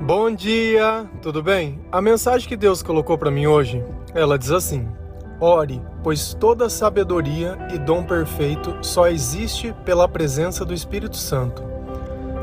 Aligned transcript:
Bom 0.00 0.30
dia, 0.30 1.08
tudo 1.22 1.42
bem? 1.42 1.80
A 1.90 2.02
mensagem 2.02 2.46
que 2.46 2.56
Deus 2.56 2.82
colocou 2.82 3.16
para 3.16 3.30
mim 3.30 3.46
hoje, 3.46 3.82
ela 4.14 4.38
diz 4.38 4.50
assim: 4.50 4.86
Ore, 5.40 5.80
pois 6.02 6.34
toda 6.34 6.68
sabedoria 6.68 7.56
e 7.72 7.78
dom 7.78 8.04
perfeito 8.04 8.76
só 8.82 9.08
existe 9.08 9.74
pela 9.86 10.06
presença 10.06 10.66
do 10.66 10.74
Espírito 10.74 11.16
Santo. 11.16 11.64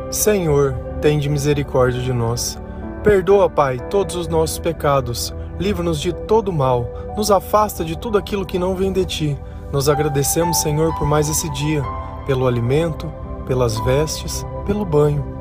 Senhor, 0.09 0.73
tende 0.99 1.29
misericórdia 1.29 2.01
de 2.01 2.11
nós. 2.11 2.59
Perdoa, 3.03 3.47
Pai, 3.47 3.79
todos 3.87 4.15
os 4.15 4.27
nossos 4.27 4.57
pecados. 4.57 5.33
Livra-nos 5.59 6.01
de 6.01 6.11
todo 6.11 6.51
mal. 6.51 6.89
Nos 7.15 7.29
afasta 7.29 7.85
de 7.85 7.97
tudo 7.97 8.17
aquilo 8.17 8.47
que 8.47 8.57
não 8.57 8.75
vem 8.75 8.91
de 8.91 9.05
ti. 9.05 9.37
Nós 9.71 9.87
agradecemos, 9.87 10.57
Senhor, 10.57 10.93
por 10.95 11.07
mais 11.07 11.29
esse 11.29 11.49
dia, 11.51 11.83
pelo 12.25 12.47
alimento, 12.47 13.11
pelas 13.45 13.77
vestes, 13.79 14.43
pelo 14.65 14.83
banho. 14.83 15.32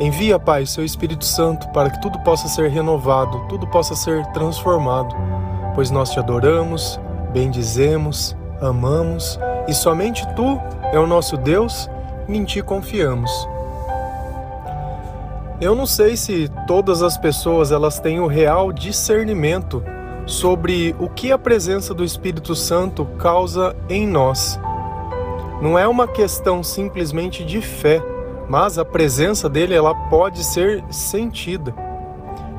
Envia, 0.00 0.38
Pai, 0.38 0.64
seu 0.64 0.84
Espírito 0.84 1.24
Santo 1.24 1.68
para 1.70 1.90
que 1.90 2.00
tudo 2.00 2.20
possa 2.20 2.46
ser 2.46 2.70
renovado, 2.70 3.46
tudo 3.48 3.66
possa 3.66 3.96
ser 3.96 4.24
transformado, 4.26 5.14
pois 5.74 5.90
nós 5.90 6.10
te 6.10 6.20
adoramos, 6.20 7.00
bendizemos, 7.32 8.36
amamos 8.60 9.38
e 9.66 9.74
somente 9.74 10.24
tu 10.36 10.60
é 10.92 10.98
o 11.00 11.06
nosso 11.06 11.36
Deus 11.36 11.90
e 12.28 12.36
em 12.36 12.44
ti 12.44 12.62
confiamos. 12.62 13.30
Eu 15.60 15.74
não 15.74 15.86
sei 15.86 16.16
se 16.16 16.48
todas 16.68 17.02
as 17.02 17.18
pessoas 17.18 17.72
elas 17.72 17.98
têm 17.98 18.20
o 18.20 18.28
real 18.28 18.72
discernimento 18.72 19.82
sobre 20.24 20.94
o 21.00 21.08
que 21.08 21.32
a 21.32 21.38
presença 21.38 21.92
do 21.92 22.04
Espírito 22.04 22.54
Santo 22.54 23.04
causa 23.18 23.74
em 23.88 24.06
nós. 24.06 24.60
Não 25.60 25.76
é 25.76 25.88
uma 25.88 26.06
questão 26.06 26.62
simplesmente 26.62 27.44
de 27.44 27.60
fé, 27.60 28.00
mas 28.48 28.78
a 28.78 28.84
presença 28.84 29.48
dele 29.48 29.74
ela 29.74 29.94
pode 30.08 30.42
ser 30.42 30.82
sentida. 30.90 31.74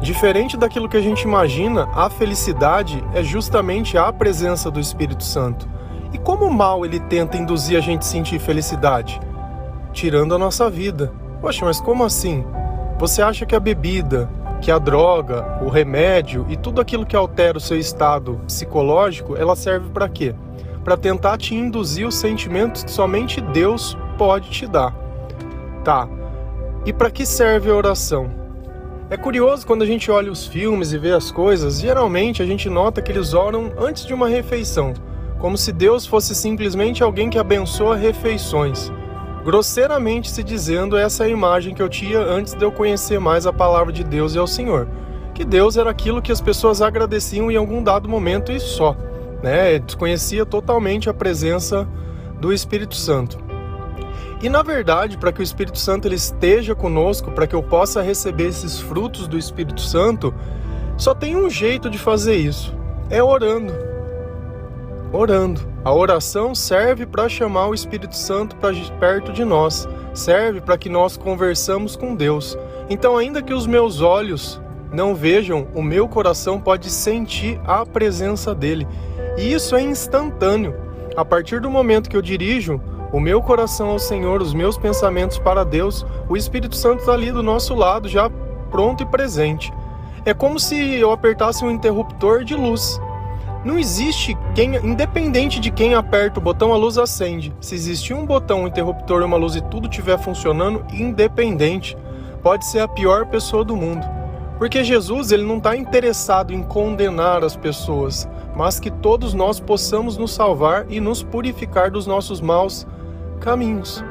Diferente 0.02 0.56
daquilo 0.56 0.88
que 0.88 0.96
a 0.96 1.02
gente 1.02 1.24
imagina, 1.24 1.90
a 1.94 2.10
felicidade 2.10 3.04
é 3.14 3.22
justamente 3.22 3.98
a 3.98 4.14
presença 4.14 4.72
do 4.72 4.80
Espírito 4.80 5.24
Santo. 5.24 5.68
E 6.14 6.18
como 6.18 6.46
o 6.46 6.54
mal 6.54 6.86
ele 6.86 7.00
tenta 7.02 7.38
induzir 7.38 7.78
a 7.78 7.82
gente 7.82 8.02
a 8.02 8.06
sentir 8.06 8.40
felicidade? 8.40 9.20
Tirando 9.92 10.34
a 10.34 10.38
nossa 10.38 10.70
vida. 10.70 11.12
Poxa, 11.42 11.66
mas 11.66 11.82
como 11.82 12.06
assim? 12.06 12.46
Você 12.98 13.22
acha 13.22 13.46
que 13.46 13.56
a 13.56 13.60
bebida, 13.60 14.30
que 14.62 14.72
a 14.72 14.78
droga, 14.78 15.60
o 15.62 15.70
remédio 15.70 16.46
e 16.50 16.56
tudo 16.56 16.80
aquilo 16.80 17.06
que 17.06 17.16
altera 17.16 17.58
o 17.58 17.62
seu 17.62 17.78
estado 17.78 18.40
psicológico, 18.48 19.36
ela 19.36 19.56
serve 19.56 19.90
para 19.90 20.08
quê? 20.08 20.34
Para 20.84 20.96
tentar 20.96 21.38
te 21.38 21.56
induzir 21.56 22.08
os 22.08 22.16
sentimentos 22.16 22.84
que 22.84 22.92
somente 22.92 23.42
Deus 23.42 23.98
pode 24.18 24.50
te 24.50 24.66
dar. 24.66 25.09
E 26.86 26.94
para 26.94 27.10
que 27.10 27.26
serve 27.26 27.70
a 27.72 27.76
oração? 27.76 28.30
É 29.10 29.18
curioso 29.18 29.66
quando 29.66 29.82
a 29.82 29.86
gente 29.88 30.12
olha 30.12 30.32
os 30.32 30.46
filmes 30.46 30.94
e 30.94 30.98
vê 31.00 31.12
as 31.12 31.32
coisas, 31.32 31.80
geralmente 31.80 32.44
a 32.44 32.46
gente 32.46 32.70
nota 32.70 33.02
que 33.02 33.12
eles 33.12 33.34
oram 33.34 33.72
antes 33.80 34.06
de 34.06 34.14
uma 34.14 34.28
refeição, 34.28 34.94
como 35.40 35.58
se 35.58 35.72
Deus 35.72 36.06
fosse 36.06 36.36
simplesmente 36.36 37.02
alguém 37.02 37.28
que 37.28 37.40
abençoa 37.40 37.96
refeições. 37.96 38.92
Grosseiramente 39.44 40.30
se 40.30 40.44
dizendo, 40.44 40.96
essa 40.96 41.24
é 41.24 41.28
a 41.28 41.30
imagem 41.30 41.74
que 41.74 41.82
eu 41.82 41.90
tinha 41.90 42.20
antes 42.20 42.54
de 42.54 42.64
eu 42.64 42.72
conhecer 42.72 43.20
mais 43.20 43.48
a 43.48 43.54
palavra 43.54 43.92
de 43.92 44.04
Deus 44.04 44.36
e 44.36 44.38
ao 44.38 44.46
Senhor. 44.46 44.88
Que 45.34 45.44
Deus 45.44 45.76
era 45.76 45.90
aquilo 45.90 46.22
que 46.22 46.32
as 46.32 46.42
pessoas 46.42 46.80
agradeciam 46.80 47.50
em 47.50 47.56
algum 47.56 47.82
dado 47.82 48.08
momento 48.08 48.52
e 48.52 48.60
só. 48.60 48.96
Né? 49.42 49.80
Desconhecia 49.80 50.46
totalmente 50.46 51.10
a 51.10 51.14
presença 51.16 51.88
do 52.40 52.54
Espírito 52.54 52.96
Santo. 52.96 53.49
E 54.42 54.48
na 54.48 54.62
verdade, 54.62 55.18
para 55.18 55.34
que 55.34 55.42
o 55.42 55.44
Espírito 55.44 55.78
Santo 55.78 56.08
ele 56.08 56.16
esteja 56.16 56.74
conosco, 56.74 57.32
para 57.32 57.46
que 57.46 57.56
eu 57.56 57.62
possa 57.62 58.02
receber 58.02 58.48
esses 58.48 58.80
frutos 58.80 59.28
do 59.28 59.38
Espírito 59.38 59.82
Santo, 59.82 60.34
só 60.98 61.14
tem 61.14 61.36
um 61.36 61.50
jeito 61.50 61.90
de 61.90 61.98
fazer 61.98 62.36
isso: 62.36 62.76
é 63.10 63.22
orando. 63.22 63.74
Orando. 65.12 65.68
A 65.84 65.94
oração 65.94 66.54
serve 66.54 67.06
para 67.06 67.28
chamar 67.28 67.68
o 67.68 67.74
Espírito 67.74 68.16
Santo 68.16 68.56
para 68.58 68.76
perto 69.00 69.32
de 69.32 69.44
nós, 69.44 69.88
serve 70.14 70.62
para 70.62 70.78
que 70.78 70.90
nós 70.90 71.18
conversamos 71.18 71.96
com 71.96 72.16
Deus. 72.16 72.58
Então, 72.90 73.18
ainda 73.18 73.42
que 73.42 73.54
os 73.54 73.66
meus 73.66 74.02
olhos 74.02 74.62
não 74.92 75.16
vejam, 75.16 75.68
o 75.74 75.82
meu 75.82 76.08
coração 76.08 76.60
pode 76.60 76.90
sentir 76.90 77.60
a 77.66 77.86
presença 77.86 78.54
dele. 78.54 78.88
E 79.38 79.54
isso 79.54 79.76
é 79.76 79.82
instantâneo. 79.82 80.76
A 81.16 81.24
partir 81.24 81.62
do 81.62 81.70
momento 81.70 82.10
que 82.10 82.18
eu 82.18 82.22
dirijo 82.22 82.82
o 83.12 83.20
meu 83.20 83.42
coração 83.42 83.90
ao 83.90 84.00
Senhor, 84.00 84.42
os 84.42 84.54
meus 84.54 84.78
pensamentos 84.78 85.40
para 85.40 85.64
Deus, 85.64 86.06
o 86.28 86.38
Espírito 86.38 86.76
Santo 86.76 87.00
está 87.00 87.14
ali 87.14 87.32
do 87.32 87.42
nosso 87.42 87.74
lado, 87.74 88.08
já 88.08 88.30
pronto 88.70 89.04
e 89.04 89.06
presente. 89.06 89.74
É 90.26 90.34
como 90.34 90.60
se 90.60 90.76
eu 90.96 91.12
apertasse 91.12 91.64
um 91.66 91.72
interruptor 91.72 92.44
de 92.44 92.56
luz. 92.56 93.02
Não 93.66 93.78
existe 93.78 94.38
quem, 94.56 94.76
independente 94.76 95.60
de 95.60 95.72
quem 95.72 95.94
aperta 95.94 96.40
o 96.40 96.44
botão, 96.44 96.72
a 96.72 96.78
luz 96.78 96.98
acende. 96.98 97.54
Se 97.60 97.76
existir 97.76 98.14
um 98.14 98.26
botão, 98.26 98.64
um 98.64 98.68
interruptor, 98.68 99.24
uma 99.24 99.38
luz 99.38 99.56
e 99.56 99.62
tudo 99.62 99.90
estiver 99.90 100.18
funcionando, 100.18 100.86
independente, 100.94 101.98
pode 102.42 102.66
ser 102.66 102.80
a 102.80 102.88
pior 102.88 103.26
pessoa 103.26 103.66
do 103.66 103.76
mundo. 103.76 104.06
Porque 104.58 104.84
Jesus 104.84 105.32
ele 105.32 105.44
não 105.44 105.58
está 105.58 105.76
interessado 105.76 106.54
em 106.54 106.62
condenar 106.62 107.44
as 107.44 107.56
pessoas, 107.56 108.28
mas 108.56 108.80
que 108.80 108.92
todos 108.92 109.34
nós 109.34 109.60
possamos 109.60 110.18
nos 110.18 110.32
salvar 110.32 110.86
e 110.90 111.00
nos 111.00 111.24
purificar 111.24 111.90
dos 111.90 112.06
nossos 112.06 112.40
maus 112.42 112.86
caminhos. 113.40 114.04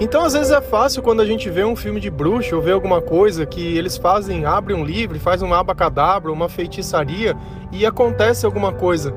Então, 0.00 0.24
às 0.24 0.32
vezes 0.32 0.50
é 0.50 0.62
fácil 0.62 1.02
quando 1.02 1.20
a 1.20 1.26
gente 1.26 1.50
vê 1.50 1.62
um 1.62 1.76
filme 1.76 2.00
de 2.00 2.10
bruxo 2.10 2.56
ou 2.56 2.62
vê 2.62 2.72
alguma 2.72 3.02
coisa 3.02 3.44
que 3.44 3.76
eles 3.76 3.98
fazem, 3.98 4.46
abrem 4.46 4.74
um 4.74 4.84
livro, 4.84 5.20
fazem 5.20 5.46
uma 5.46 5.58
abacadabra, 5.58 6.32
uma 6.32 6.48
feitiçaria 6.48 7.36
e 7.70 7.84
acontece 7.84 8.46
alguma 8.46 8.72
coisa. 8.72 9.14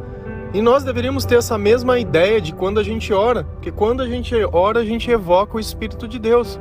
E 0.53 0.61
nós 0.61 0.83
deveríamos 0.83 1.23
ter 1.23 1.35
essa 1.35 1.57
mesma 1.57 1.97
ideia 1.97 2.41
de 2.41 2.53
quando 2.53 2.81
a 2.81 2.83
gente 2.83 3.13
ora, 3.13 3.45
porque 3.45 3.71
quando 3.71 4.03
a 4.03 4.07
gente 4.07 4.35
ora, 4.51 4.81
a 4.81 4.85
gente 4.85 5.09
evoca 5.09 5.55
o 5.55 5.59
Espírito 5.59 6.05
de 6.05 6.19
Deus. 6.19 6.59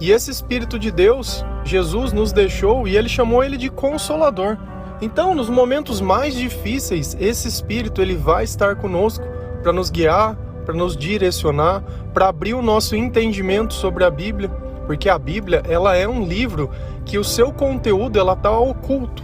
E 0.00 0.10
esse 0.10 0.30
Espírito 0.30 0.80
de 0.80 0.90
Deus, 0.90 1.44
Jesus 1.64 2.12
nos 2.12 2.32
deixou 2.32 2.88
e 2.88 2.96
ele 2.96 3.08
chamou 3.08 3.42
ele 3.44 3.56
de 3.56 3.70
consolador. 3.70 4.56
Então, 5.00 5.32
nos 5.32 5.48
momentos 5.48 6.00
mais 6.00 6.34
difíceis, 6.34 7.16
esse 7.20 7.46
Espírito 7.46 8.02
ele 8.02 8.16
vai 8.16 8.42
estar 8.42 8.74
conosco 8.74 9.24
para 9.62 9.72
nos 9.72 9.90
guiar, 9.90 10.36
para 10.68 10.76
nos 10.76 10.94
direcionar, 10.94 11.82
para 12.12 12.28
abrir 12.28 12.52
o 12.52 12.60
nosso 12.60 12.94
entendimento 12.94 13.72
sobre 13.72 14.04
a 14.04 14.10
Bíblia, 14.10 14.50
porque 14.86 15.08
a 15.08 15.18
Bíblia 15.18 15.62
ela 15.66 15.96
é 15.96 16.06
um 16.06 16.26
livro 16.26 16.68
que 17.06 17.16
o 17.16 17.24
seu 17.24 17.50
conteúdo 17.50 18.18
ela 18.18 18.34
está 18.34 18.50
oculto, 18.50 19.22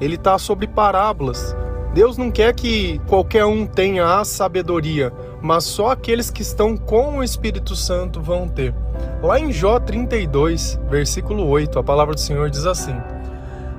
ele 0.00 0.14
está 0.14 0.38
sobre 0.38 0.68
parábolas. 0.68 1.56
Deus 1.92 2.16
não 2.16 2.30
quer 2.30 2.54
que 2.54 3.00
qualquer 3.08 3.44
um 3.44 3.66
tenha 3.66 4.20
a 4.20 4.24
sabedoria, 4.24 5.12
mas 5.42 5.64
só 5.64 5.90
aqueles 5.90 6.30
que 6.30 6.42
estão 6.42 6.76
com 6.76 7.18
o 7.18 7.24
Espírito 7.24 7.74
Santo 7.74 8.20
vão 8.20 8.46
ter. 8.46 8.72
Lá 9.20 9.40
em 9.40 9.50
Jó 9.50 9.80
32, 9.80 10.78
versículo 10.88 11.44
8, 11.48 11.76
a 11.76 11.82
palavra 11.82 12.14
do 12.14 12.20
Senhor 12.20 12.48
diz 12.50 12.66
assim: 12.66 12.94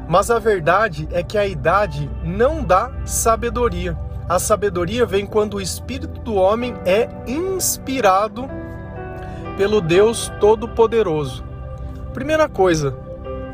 Mas 0.06 0.30
a 0.30 0.38
verdade 0.38 1.08
é 1.14 1.24
que 1.24 1.38
a 1.38 1.48
idade 1.48 2.12
não 2.26 2.62
dá 2.62 2.92
sabedoria 3.06 3.98
a 4.28 4.40
sabedoria 4.40 5.06
vem 5.06 5.26
quando 5.26 5.56
o 5.56 5.62
espírito 5.62 6.20
do 6.22 6.36
homem 6.36 6.76
é 6.86 7.08
inspirado 7.28 8.50
pelo 9.56 9.80
Deus 9.80 10.32
Todo-Poderoso. 10.40 11.44
Primeira 12.14 12.50
coisa 12.50 12.98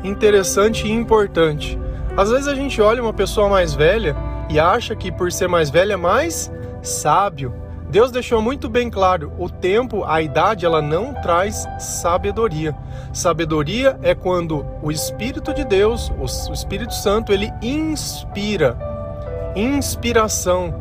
interessante 0.02 0.86
e 0.86 0.90
importante. 0.90 1.78
Às 2.16 2.30
vezes 2.30 2.48
a 2.48 2.54
gente 2.54 2.80
olha 2.80 3.02
uma 3.02 3.12
pessoa 3.12 3.48
mais 3.48 3.74
velha 3.74 4.16
e 4.50 4.58
acha 4.58 4.96
que 4.96 5.12
por 5.12 5.30
ser 5.30 5.48
mais 5.48 5.70
velha 5.70 5.94
é 5.94 5.96
mais 5.96 6.50
sábio. 6.82 7.54
Deus 7.88 8.10
deixou 8.10 8.40
muito 8.40 8.70
bem 8.70 8.88
claro, 8.88 9.30
o 9.38 9.50
tempo, 9.50 10.02
a 10.04 10.22
idade, 10.22 10.64
ela 10.64 10.80
não 10.80 11.12
traz 11.12 11.66
sabedoria. 11.78 12.74
Sabedoria 13.12 13.98
é 14.02 14.14
quando 14.14 14.64
o 14.82 14.90
Espírito 14.90 15.52
de 15.52 15.62
Deus, 15.62 16.10
o 16.18 16.52
Espírito 16.52 16.94
Santo, 16.94 17.32
ele 17.32 17.52
inspira 17.60 18.91
inspiração, 19.54 20.74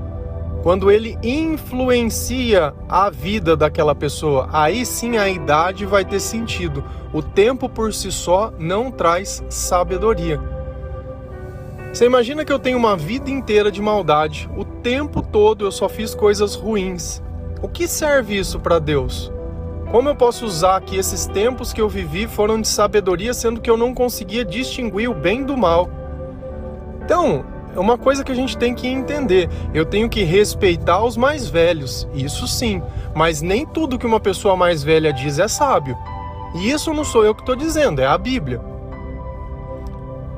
quando 0.62 0.92
ele 0.92 1.18
influencia 1.24 2.74
a 2.88 3.10
vida 3.10 3.56
daquela 3.56 3.96
pessoa, 3.96 4.48
aí 4.54 4.86
sim 4.86 5.18
a 5.18 5.28
idade 5.28 5.86
vai 5.86 6.06
ter 6.06 6.20
sentido. 6.20 6.84
O 7.12 7.22
tempo 7.22 7.68
por 7.68 7.94
si 7.94 8.12
só 8.12 8.54
não 8.60 8.92
traz 8.92 9.44
sabedoria. 9.50 10.40
Você 11.92 12.06
imagina 12.06 12.46
que 12.46 12.54
eu 12.54 12.60
tenho 12.60 12.78
uma 12.78 12.96
vida 12.96 13.30
inteira 13.30 13.72
de 13.72 13.82
maldade, 13.82 14.50
o 14.56 14.64
tempo 14.64 15.22
todo 15.22 15.66
eu 15.66 15.72
só 15.72 15.90
fiz 15.90 16.16
coisas 16.16 16.56
ruins. 16.56 17.22
O 17.62 17.68
que 17.68 17.88
serve 17.88 18.38
isso 18.38 18.60
para 18.60 18.80
Deus? 18.80 19.32
Como 19.92 20.08
eu 20.08 20.16
posso 20.16 20.46
usar 20.46 20.80
que 20.82 20.96
esses 20.96 21.26
tempos 21.26 21.74
que 21.74 21.82
eu 21.82 21.90
vivi 21.90 22.28
foram 22.28 22.62
de 22.62 22.68
sabedoria, 22.68 23.34
sendo 23.34 23.60
que 23.60 23.70
eu 23.70 23.76
não 23.76 23.94
conseguia 23.94 24.46
distinguir 24.46 25.10
o 25.10 25.14
bem 25.14 25.44
do 25.44 25.58
mal? 25.58 25.90
Então, 27.04 27.44
uma 27.80 27.98
coisa 27.98 28.24
que 28.24 28.32
a 28.32 28.36
gente 28.36 28.58
tem 28.58 28.76
que 28.76 28.88
entender. 28.88 29.50
Eu 29.74 29.86
tenho 29.86 30.10
que 30.10 30.24
respeitar 30.24 31.04
os 31.04 31.16
mais 31.16 31.48
velhos, 31.48 32.08
isso 32.14 32.48
sim, 32.48 32.82
mas 33.16 33.42
nem 33.42 33.66
tudo 33.66 33.98
que 33.98 34.06
uma 34.06 34.20
pessoa 34.20 34.56
mais 34.56 34.84
velha 34.84 35.14
diz 35.14 35.40
é 35.40 35.48
sábio. 35.48 35.98
E 36.56 36.70
isso 36.70 36.94
não 36.94 37.04
sou 37.04 37.24
eu 37.24 37.34
que 37.34 37.42
estou 37.42 37.56
dizendo, 37.56 38.02
é 38.02 38.06
a 38.06 38.18
Bíblia. 38.18 38.62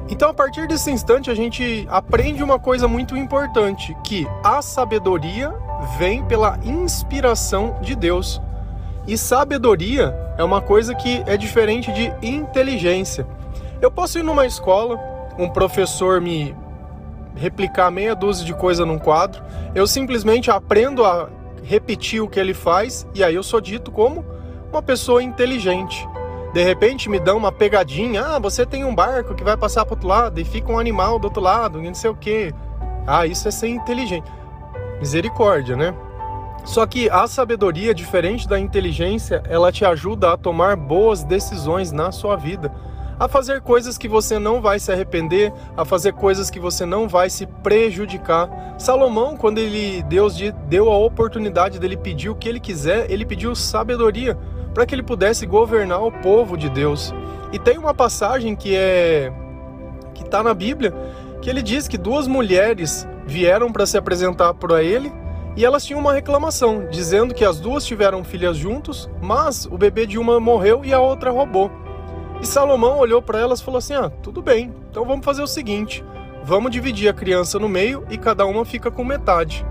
Então, 0.09 0.30
a 0.30 0.33
partir 0.33 0.68
desse 0.68 0.91
instante, 0.91 1.31
a 1.31 1.33
gente 1.33 1.88
aprende 1.89 2.44
uma 2.44 2.59
coisa 2.59 2.88
muito 2.88 3.15
importante: 3.18 3.95
que 4.03 4.27
a 4.44 4.62
sabedoria 4.62 5.53
vem 5.97 6.24
pela 6.24 6.59
inspiração 6.63 7.77
de 7.81 7.95
Deus. 7.95 8.41
E 9.07 9.18
sabedoria 9.18 10.15
é 10.38 10.44
uma 10.44 10.62
coisa 10.62 10.94
que 10.94 11.24
é 11.25 11.35
diferente 11.35 11.91
de 11.91 12.13
inteligência. 12.21 13.25
Eu 13.81 13.91
posso 13.91 14.19
ir 14.19 14.24
numa 14.24 14.45
escola, 14.45 15.00
um 15.38 15.50
professor 15.50 16.21
me 16.21 16.56
replicar 17.35 17.91
meia 17.91 18.15
dúzia 18.15 18.45
de 18.45 18.53
coisa 18.53 18.85
num 18.85 19.00
quadro, 19.00 19.44
eu 19.74 19.85
simplesmente 19.88 20.51
aprendo 20.51 21.03
a 21.06 21.30
repetir 21.63 22.21
o 22.21 22.27
que 22.27 22.39
ele 22.39 22.53
faz 22.53 23.07
e 23.13 23.24
aí 23.24 23.35
eu 23.35 23.44
sou 23.44 23.62
dito 23.62 23.91
como 23.91 24.25
uma 24.71 24.81
pessoa 24.81 25.21
inteligente. 25.21 26.07
De 26.53 26.63
repente 26.63 27.09
me 27.09 27.19
dão 27.19 27.38
uma 27.38 27.51
pegadinha, 27.51 28.24
ah, 28.24 28.39
você 28.39 28.65
tem 28.65 28.85
um 28.85 28.94
barco 28.94 29.33
que 29.33 29.44
vai 29.44 29.57
passar 29.57 29.85
para 29.85 29.95
outro 29.95 30.07
lado 30.07 30.39
e 30.39 30.45
fica 30.45 30.71
um 30.71 30.77
animal 30.77 31.18
do 31.18 31.25
outro 31.25 31.41
lado, 31.41 31.81
não 31.81 31.94
sei 31.94 32.09
o 32.09 32.15
quê. 32.15 32.53
Ah, 33.07 33.25
isso 33.25 33.47
é 33.47 33.51
ser 33.51 33.69
inteligente. 33.69 34.31
Misericórdia, 35.00 35.75
né? 35.75 35.95
Só 36.63 36.85
que 36.85 37.09
a 37.09 37.27
sabedoria, 37.27 37.94
diferente 37.94 38.47
da 38.47 38.59
inteligência, 38.59 39.44
ela 39.50 39.71
te 39.71 39.83
ajuda 39.83 40.31
a 40.31 40.38
tomar 40.38 40.75
boas 40.75 41.24
decisões 41.24 41.91
na 41.91 42.12
sua 42.12 42.35
vida 42.38 42.71
a 43.19 43.27
fazer 43.27 43.62
coisas 43.62 43.98
que 43.98 44.07
você 44.07 44.39
não 44.39 44.62
vai 44.62 44.80
se 44.80 44.92
arrepender, 44.92 45.54
a 45.75 45.86
fazer 45.86 46.13
coisas 46.13 46.50
que 46.50 46.60
você 46.60 46.86
não 46.86 47.07
vai 47.07 47.30
se 47.30 47.45
prejudicar. 47.45 48.75
Salomão, 48.77 49.38
quando 49.38 49.57
ele 49.57 50.04
Deus 50.04 50.38
deu 50.68 50.92
a 50.92 50.98
oportunidade 50.98 51.80
dele 51.80 51.98
pedir 51.98 52.30
o 52.30 52.36
que 52.36 52.50
ele 52.50 52.60
quiser, 52.60 53.10
ele 53.12 53.25
pediu 53.25 53.56
sabedoria 53.56 54.38
para 54.74 54.86
que 54.86 54.95
ele 54.95 55.04
pudesse 55.04 55.45
governar 55.45 56.04
o 56.04 56.12
povo 56.12 56.57
de 56.57 56.69
Deus. 56.69 57.13
E 57.51 57.60
tem 57.60 57.77
uma 57.77 57.94
passagem 57.94 58.56
que 58.56 58.75
é 58.75 59.31
que 60.13 60.24
está 60.24 60.44
na 60.44 60.54
Bíblia, 60.54 60.94
que 61.42 61.50
ele 61.50 61.62
diz 61.62 61.88
que 61.88 61.98
duas 61.98 62.27
mulheres 62.27 63.07
vieram 63.25 63.71
para 63.71 63.86
se 63.86 63.98
apresentar 63.98 64.54
para 64.54 64.83
ele 64.83 65.12
e 65.56 65.63
elas 65.63 65.86
tinham 65.86 66.00
uma 66.00 66.13
reclamação, 66.13 66.88
dizendo 66.89 67.33
que 67.33 67.45
as 67.45 67.59
duas 67.59 67.86
tiveram 67.86 68.24
filhas 68.24 68.57
juntos, 68.57 69.07
mas 69.21 69.68
o 69.68 69.77
bebê 69.77 70.07
de 70.07 70.18
uma 70.18 70.39
morreu 70.39 70.83
e 70.83 70.92
a 70.92 71.00
outra 71.00 71.30
roubou. 71.30 71.69
E 72.44 72.45
Salomão 72.45 72.98
olhou 72.98 73.22
para 73.22 73.40
elas 73.40 73.62
e 73.62 73.63
falou 73.63 73.78
assim: 73.78 73.94
Ah, 73.94 74.10
tudo 74.22 74.42
bem, 74.42 74.69
então 74.92 75.06
vamos 75.06 75.24
fazer 75.24 75.42
o 75.42 75.48
seguinte: 75.48 76.04
vamos 76.44 76.72
dividir 76.72 77.07
a 77.07 77.13
criança 77.13 77.57
no 77.57 77.69
meio 77.69 78.06
e 78.10 78.18
cada 78.18 78.45
uma 78.45 78.66
fica 78.66 78.92
com 78.92 79.01
metade. 79.06 79.66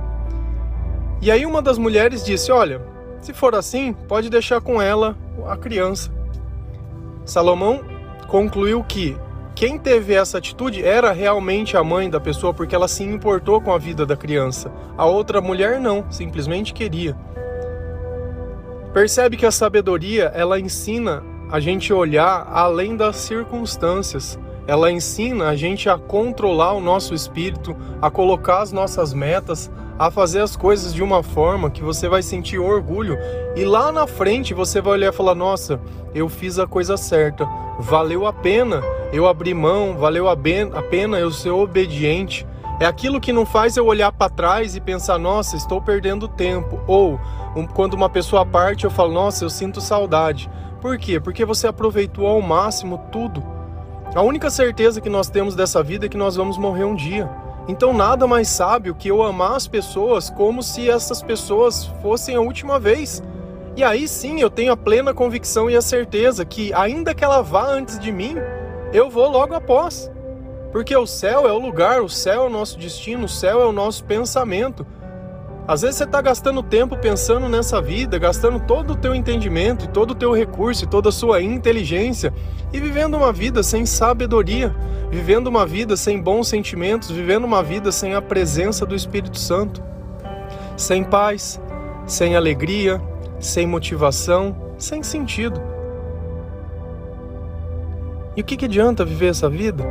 E 1.20 1.30
aí 1.30 1.44
uma 1.44 1.60
das 1.60 1.76
mulheres 1.76 2.24
disse: 2.24 2.50
Olha, 2.50 2.80
se 3.20 3.34
for 3.34 3.54
assim, 3.54 3.92
pode 3.92 4.30
deixar 4.30 4.62
com 4.62 4.80
ela 4.80 5.14
a 5.46 5.54
criança. 5.54 6.10
Salomão 7.26 7.84
concluiu 8.26 8.82
que 8.82 9.18
quem 9.54 9.78
teve 9.78 10.14
essa 10.14 10.38
atitude 10.38 10.82
era 10.82 11.12
realmente 11.12 11.76
a 11.76 11.84
mãe 11.84 12.08
da 12.08 12.18
pessoa 12.18 12.54
porque 12.54 12.74
ela 12.74 12.88
se 12.88 13.04
importou 13.04 13.60
com 13.60 13.70
a 13.70 13.76
vida 13.76 14.06
da 14.06 14.16
criança. 14.16 14.72
A 14.96 15.04
outra 15.04 15.42
mulher 15.42 15.78
não, 15.78 16.10
simplesmente 16.10 16.72
queria. 16.72 17.14
Percebe 18.94 19.36
que 19.36 19.44
a 19.44 19.50
sabedoria 19.50 20.32
ela 20.34 20.58
ensina 20.58 21.22
a 21.52 21.60
gente 21.60 21.92
olhar 21.92 22.48
além 22.50 22.96
das 22.96 23.16
circunstâncias. 23.16 24.38
Ela 24.66 24.90
ensina 24.90 25.48
a 25.48 25.54
gente 25.54 25.90
a 25.90 25.98
controlar 25.98 26.72
o 26.72 26.80
nosso 26.80 27.12
espírito, 27.12 27.76
a 28.00 28.10
colocar 28.10 28.62
as 28.62 28.72
nossas 28.72 29.12
metas, 29.12 29.70
a 29.98 30.10
fazer 30.10 30.40
as 30.40 30.56
coisas 30.56 30.94
de 30.94 31.02
uma 31.02 31.22
forma 31.22 31.70
que 31.70 31.82
você 31.82 32.08
vai 32.08 32.22
sentir 32.22 32.58
orgulho 32.58 33.18
e 33.54 33.66
lá 33.66 33.92
na 33.92 34.06
frente 34.06 34.54
você 34.54 34.80
vai 34.80 34.94
olhar 34.94 35.12
e 35.12 35.16
falar: 35.16 35.34
Nossa, 35.34 35.78
eu 36.14 36.26
fiz 36.26 36.58
a 36.58 36.66
coisa 36.66 36.96
certa, 36.96 37.46
valeu 37.78 38.26
a 38.26 38.32
pena 38.32 38.82
eu 39.12 39.26
abrir 39.26 39.52
mão, 39.52 39.94
valeu 39.98 40.28
a 40.28 40.36
pena 40.36 41.18
eu 41.18 41.30
ser 41.30 41.50
obediente. 41.50 42.46
É 42.80 42.86
aquilo 42.86 43.20
que 43.20 43.32
não 43.32 43.44
faz 43.44 43.76
eu 43.76 43.84
olhar 43.84 44.10
para 44.10 44.30
trás 44.30 44.74
e 44.74 44.80
pensar: 44.80 45.18
Nossa, 45.18 45.54
estou 45.54 45.82
perdendo 45.82 46.26
tempo. 46.26 46.80
Ou 46.86 47.20
quando 47.74 47.92
uma 47.92 48.08
pessoa 48.08 48.46
parte, 48.46 48.84
eu 48.84 48.90
falo: 48.90 49.12
Nossa, 49.12 49.44
eu 49.44 49.50
sinto 49.50 49.82
saudade. 49.82 50.48
Por 50.82 50.98
quê? 50.98 51.20
Porque 51.20 51.44
você 51.44 51.68
aproveitou 51.68 52.26
ao 52.26 52.42
máximo 52.42 52.98
tudo. 53.12 53.40
A 54.16 54.20
única 54.20 54.50
certeza 54.50 55.00
que 55.00 55.08
nós 55.08 55.30
temos 55.30 55.54
dessa 55.54 55.80
vida 55.80 56.06
é 56.06 56.08
que 56.08 56.16
nós 56.16 56.34
vamos 56.34 56.58
morrer 56.58 56.82
um 56.82 56.96
dia. 56.96 57.30
Então 57.68 57.94
nada 57.94 58.26
mais 58.26 58.48
sábio 58.48 58.92
que 58.92 59.06
eu 59.06 59.22
amar 59.22 59.54
as 59.54 59.68
pessoas 59.68 60.28
como 60.28 60.60
se 60.60 60.90
essas 60.90 61.22
pessoas 61.22 61.84
fossem 62.02 62.34
a 62.34 62.40
última 62.40 62.80
vez. 62.80 63.22
E 63.76 63.84
aí 63.84 64.08
sim 64.08 64.40
eu 64.40 64.50
tenho 64.50 64.72
a 64.72 64.76
plena 64.76 65.14
convicção 65.14 65.70
e 65.70 65.76
a 65.76 65.80
certeza 65.80 66.44
que, 66.44 66.74
ainda 66.74 67.14
que 67.14 67.22
ela 67.22 67.42
vá 67.42 67.64
antes 67.64 67.96
de 67.96 68.10
mim, 68.10 68.34
eu 68.92 69.08
vou 69.08 69.30
logo 69.30 69.54
após. 69.54 70.10
Porque 70.72 70.96
o 70.96 71.06
céu 71.06 71.46
é 71.46 71.52
o 71.52 71.60
lugar, 71.60 72.02
o 72.02 72.08
céu 72.08 72.42
é 72.42 72.46
o 72.46 72.50
nosso 72.50 72.76
destino, 72.76 73.26
o 73.26 73.28
céu 73.28 73.62
é 73.62 73.66
o 73.66 73.72
nosso 73.72 74.02
pensamento. 74.02 74.84
Às 75.66 75.82
vezes 75.82 75.96
você 75.96 76.04
está 76.04 76.20
gastando 76.20 76.60
tempo 76.60 76.96
pensando 76.96 77.48
nessa 77.48 77.80
vida, 77.80 78.18
gastando 78.18 78.58
todo 78.58 78.94
o 78.94 78.96
teu 78.96 79.14
entendimento, 79.14 79.86
todo 79.86 80.10
o 80.10 80.14
teu 80.14 80.32
recurso 80.32 80.88
toda 80.88 81.10
a 81.10 81.12
sua 81.12 81.40
inteligência 81.40 82.34
e 82.72 82.80
vivendo 82.80 83.16
uma 83.16 83.32
vida 83.32 83.62
sem 83.62 83.86
sabedoria, 83.86 84.74
vivendo 85.08 85.46
uma 85.46 85.64
vida 85.64 85.96
sem 85.96 86.20
bons 86.20 86.48
sentimentos, 86.48 87.10
vivendo 87.10 87.44
uma 87.44 87.62
vida 87.62 87.92
sem 87.92 88.14
a 88.14 88.20
presença 88.20 88.84
do 88.84 88.94
Espírito 88.94 89.38
Santo, 89.38 89.80
sem 90.76 91.04
paz, 91.04 91.60
sem 92.06 92.34
alegria, 92.34 93.00
sem 93.38 93.64
motivação, 93.64 94.74
sem 94.76 95.00
sentido. 95.02 95.62
E 98.36 98.40
o 98.40 98.44
que, 98.44 98.56
que 98.56 98.64
adianta 98.64 99.04
viver 99.04 99.28
essa 99.28 99.48
vida? 99.48 99.84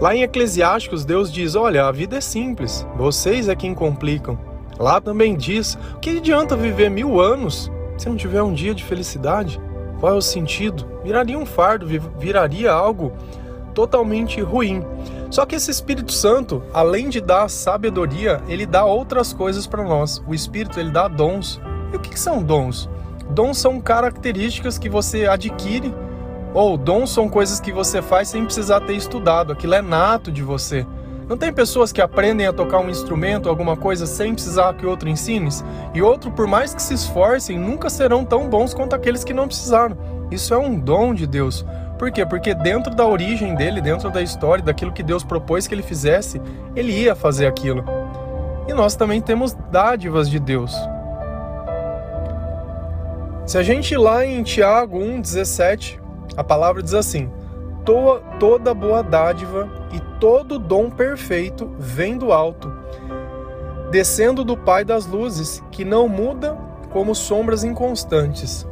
Lá 0.00 0.14
em 0.14 0.22
Eclesiásticos, 0.22 1.04
Deus 1.04 1.30
diz: 1.30 1.54
Olha, 1.54 1.86
a 1.86 1.92
vida 1.92 2.16
é 2.16 2.20
simples, 2.20 2.86
vocês 2.96 3.48
é 3.48 3.54
quem 3.54 3.74
complicam. 3.74 4.53
Lá 4.78 5.00
também 5.00 5.36
diz: 5.36 5.78
o 5.94 5.98
que 5.98 6.18
adianta 6.18 6.56
viver 6.56 6.90
mil 6.90 7.20
anos 7.20 7.70
se 7.96 8.08
não 8.08 8.16
tiver 8.16 8.42
um 8.42 8.52
dia 8.52 8.74
de 8.74 8.84
felicidade? 8.84 9.60
Qual 10.00 10.12
é 10.12 10.16
o 10.16 10.22
sentido? 10.22 10.86
Viraria 11.02 11.38
um 11.38 11.46
fardo, 11.46 11.86
viraria 12.18 12.72
algo 12.72 13.12
totalmente 13.74 14.40
ruim. 14.40 14.84
Só 15.30 15.44
que 15.44 15.56
esse 15.56 15.70
Espírito 15.70 16.12
Santo, 16.12 16.62
além 16.72 17.08
de 17.08 17.20
dar 17.20 17.48
sabedoria, 17.48 18.40
ele 18.48 18.66
dá 18.66 18.84
outras 18.84 19.32
coisas 19.32 19.66
para 19.66 19.82
nós. 19.82 20.22
O 20.28 20.34
Espírito 20.34 20.78
ele 20.78 20.90
dá 20.90 21.08
dons. 21.08 21.60
E 21.92 21.96
o 21.96 22.00
que, 22.00 22.10
que 22.10 22.20
são 22.20 22.42
dons? 22.42 22.88
Dons 23.30 23.58
são 23.58 23.80
características 23.80 24.78
que 24.78 24.88
você 24.88 25.26
adquire, 25.26 25.94
ou 26.52 26.76
dons 26.76 27.10
são 27.10 27.28
coisas 27.28 27.58
que 27.58 27.72
você 27.72 28.00
faz 28.00 28.28
sem 28.28 28.44
precisar 28.44 28.80
ter 28.80 28.94
estudado. 28.94 29.52
Aquilo 29.52 29.74
é 29.74 29.82
nato 29.82 30.30
de 30.30 30.42
você. 30.42 30.86
Não 31.28 31.38
tem 31.38 31.52
pessoas 31.52 31.90
que 31.90 32.02
aprendem 32.02 32.46
a 32.46 32.52
tocar 32.52 32.80
um 32.80 32.90
instrumento, 32.90 33.48
alguma 33.48 33.76
coisa, 33.76 34.04
sem 34.04 34.34
precisar 34.34 34.74
que 34.74 34.84
outro 34.84 35.08
ensine? 35.08 35.48
E 35.94 36.02
outro, 36.02 36.30
por 36.30 36.46
mais 36.46 36.74
que 36.74 36.82
se 36.82 36.92
esforcem, 36.92 37.58
nunca 37.58 37.88
serão 37.88 38.24
tão 38.24 38.48
bons 38.48 38.74
quanto 38.74 38.94
aqueles 38.94 39.24
que 39.24 39.32
não 39.32 39.46
precisaram. 39.46 39.96
Isso 40.30 40.52
é 40.52 40.58
um 40.58 40.78
dom 40.78 41.14
de 41.14 41.26
Deus. 41.26 41.64
Por 41.98 42.10
quê? 42.10 42.26
Porque 42.26 42.54
dentro 42.54 42.94
da 42.94 43.06
origem 43.06 43.54
dele, 43.54 43.80
dentro 43.80 44.10
da 44.10 44.20
história, 44.20 44.62
daquilo 44.62 44.92
que 44.92 45.02
Deus 45.02 45.24
propôs 45.24 45.66
que 45.66 45.74
ele 45.74 45.82
fizesse, 45.82 46.42
ele 46.76 46.92
ia 46.92 47.14
fazer 47.14 47.46
aquilo. 47.46 47.84
E 48.68 48.74
nós 48.74 48.94
também 48.94 49.20
temos 49.20 49.54
dádivas 49.70 50.28
de 50.28 50.38
Deus. 50.38 50.74
Se 53.46 53.56
a 53.56 53.62
gente 53.62 53.92
ir 53.92 53.98
lá 53.98 54.26
em 54.26 54.42
Tiago 54.42 54.98
1,17, 54.98 55.98
a 56.36 56.44
palavra 56.44 56.82
diz 56.82 56.94
assim: 56.94 57.30
toda 57.84 58.74
boa 58.74 59.02
dádiva 59.02 59.68
e 59.92 60.00
todo 60.18 60.58
dom 60.58 60.90
perfeito 60.90 61.70
vem 61.78 62.16
do 62.16 62.32
alto, 62.32 62.72
descendo 63.90 64.44
do 64.44 64.56
Pai 64.56 64.84
das 64.84 65.06
luzes, 65.06 65.62
que 65.70 65.84
não 65.84 66.08
muda 66.08 66.56
como 66.90 67.14
sombras 67.14 67.64
inconstantes. 67.64 68.66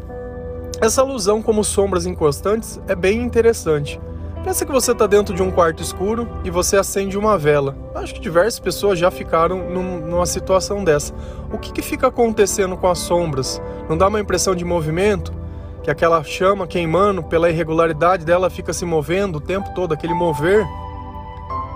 Essa 0.81 1.02
alusão 1.02 1.42
como 1.42 1.62
sombras 1.62 2.07
inconstantes 2.07 2.81
é 2.88 2.95
bem 2.95 3.21
interessante. 3.21 4.00
Pensa 4.42 4.66
que 4.66 4.73
você 4.73 4.90
está 4.90 5.07
dentro 5.07 5.33
de 5.33 5.42
um 5.42 5.52
quarto 5.52 5.81
escuro 5.81 6.28
e 6.42 6.50
você 6.50 6.76
acende 6.76 7.16
uma 7.16 7.38
vela. 7.38 7.76
Acho 7.95 8.14
que 8.14 8.21
diversas 8.21 8.59
pessoas 8.59 8.99
já 8.99 9.09
ficaram 9.09 9.71
num, 9.71 10.00
numa 10.00 10.26
situação 10.26 10.83
dessa. 10.83 11.14
O 11.52 11.59
que, 11.59 11.73
que 11.73 11.83
fica 11.83 12.09
acontecendo 12.09 12.76
com 12.76 12.88
as 12.88 12.99
sombras? 12.99 13.62
Não 13.88 13.97
dá 13.97 14.09
uma 14.09 14.19
impressão 14.19 14.57
de 14.57 14.64
movimento? 14.64 15.33
Que 15.82 15.90
aquela 15.90 16.22
chama 16.22 16.66
queimando, 16.66 17.22
pela 17.22 17.50
irregularidade 17.50 18.24
dela, 18.24 18.48
fica 18.48 18.72
se 18.72 18.84
movendo 18.84 19.36
o 19.36 19.40
tempo 19.40 19.74
todo, 19.74 19.92
aquele 19.92 20.14
mover. 20.14 20.64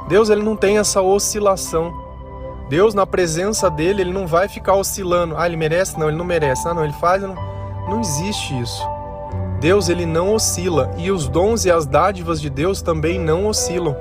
Deus 0.08 0.30
ele 0.30 0.42
não 0.42 0.56
tem 0.56 0.78
essa 0.78 1.02
oscilação. 1.02 1.92
Deus, 2.68 2.94
na 2.94 3.06
presença 3.06 3.70
dele, 3.70 4.02
ele 4.02 4.12
não 4.12 4.26
vai 4.26 4.48
ficar 4.48 4.74
oscilando. 4.74 5.36
Ah, 5.36 5.46
ele 5.46 5.56
merece? 5.56 5.98
Não, 5.98 6.08
ele 6.08 6.16
não 6.16 6.24
merece. 6.24 6.68
Ah, 6.68 6.74
não, 6.74 6.84
ele 6.84 6.92
faz. 6.94 7.22
Não, 7.22 7.34
não 7.88 8.00
existe 8.00 8.58
isso. 8.60 8.82
Deus, 9.60 9.88
ele 9.88 10.04
não 10.04 10.34
oscila. 10.34 10.92
E 10.96 11.10
os 11.10 11.28
dons 11.28 11.64
e 11.64 11.70
as 11.70 11.86
dádivas 11.86 12.40
de 12.40 12.50
Deus 12.50 12.82
também 12.82 13.18
não 13.18 13.46
oscilam. 13.46 13.96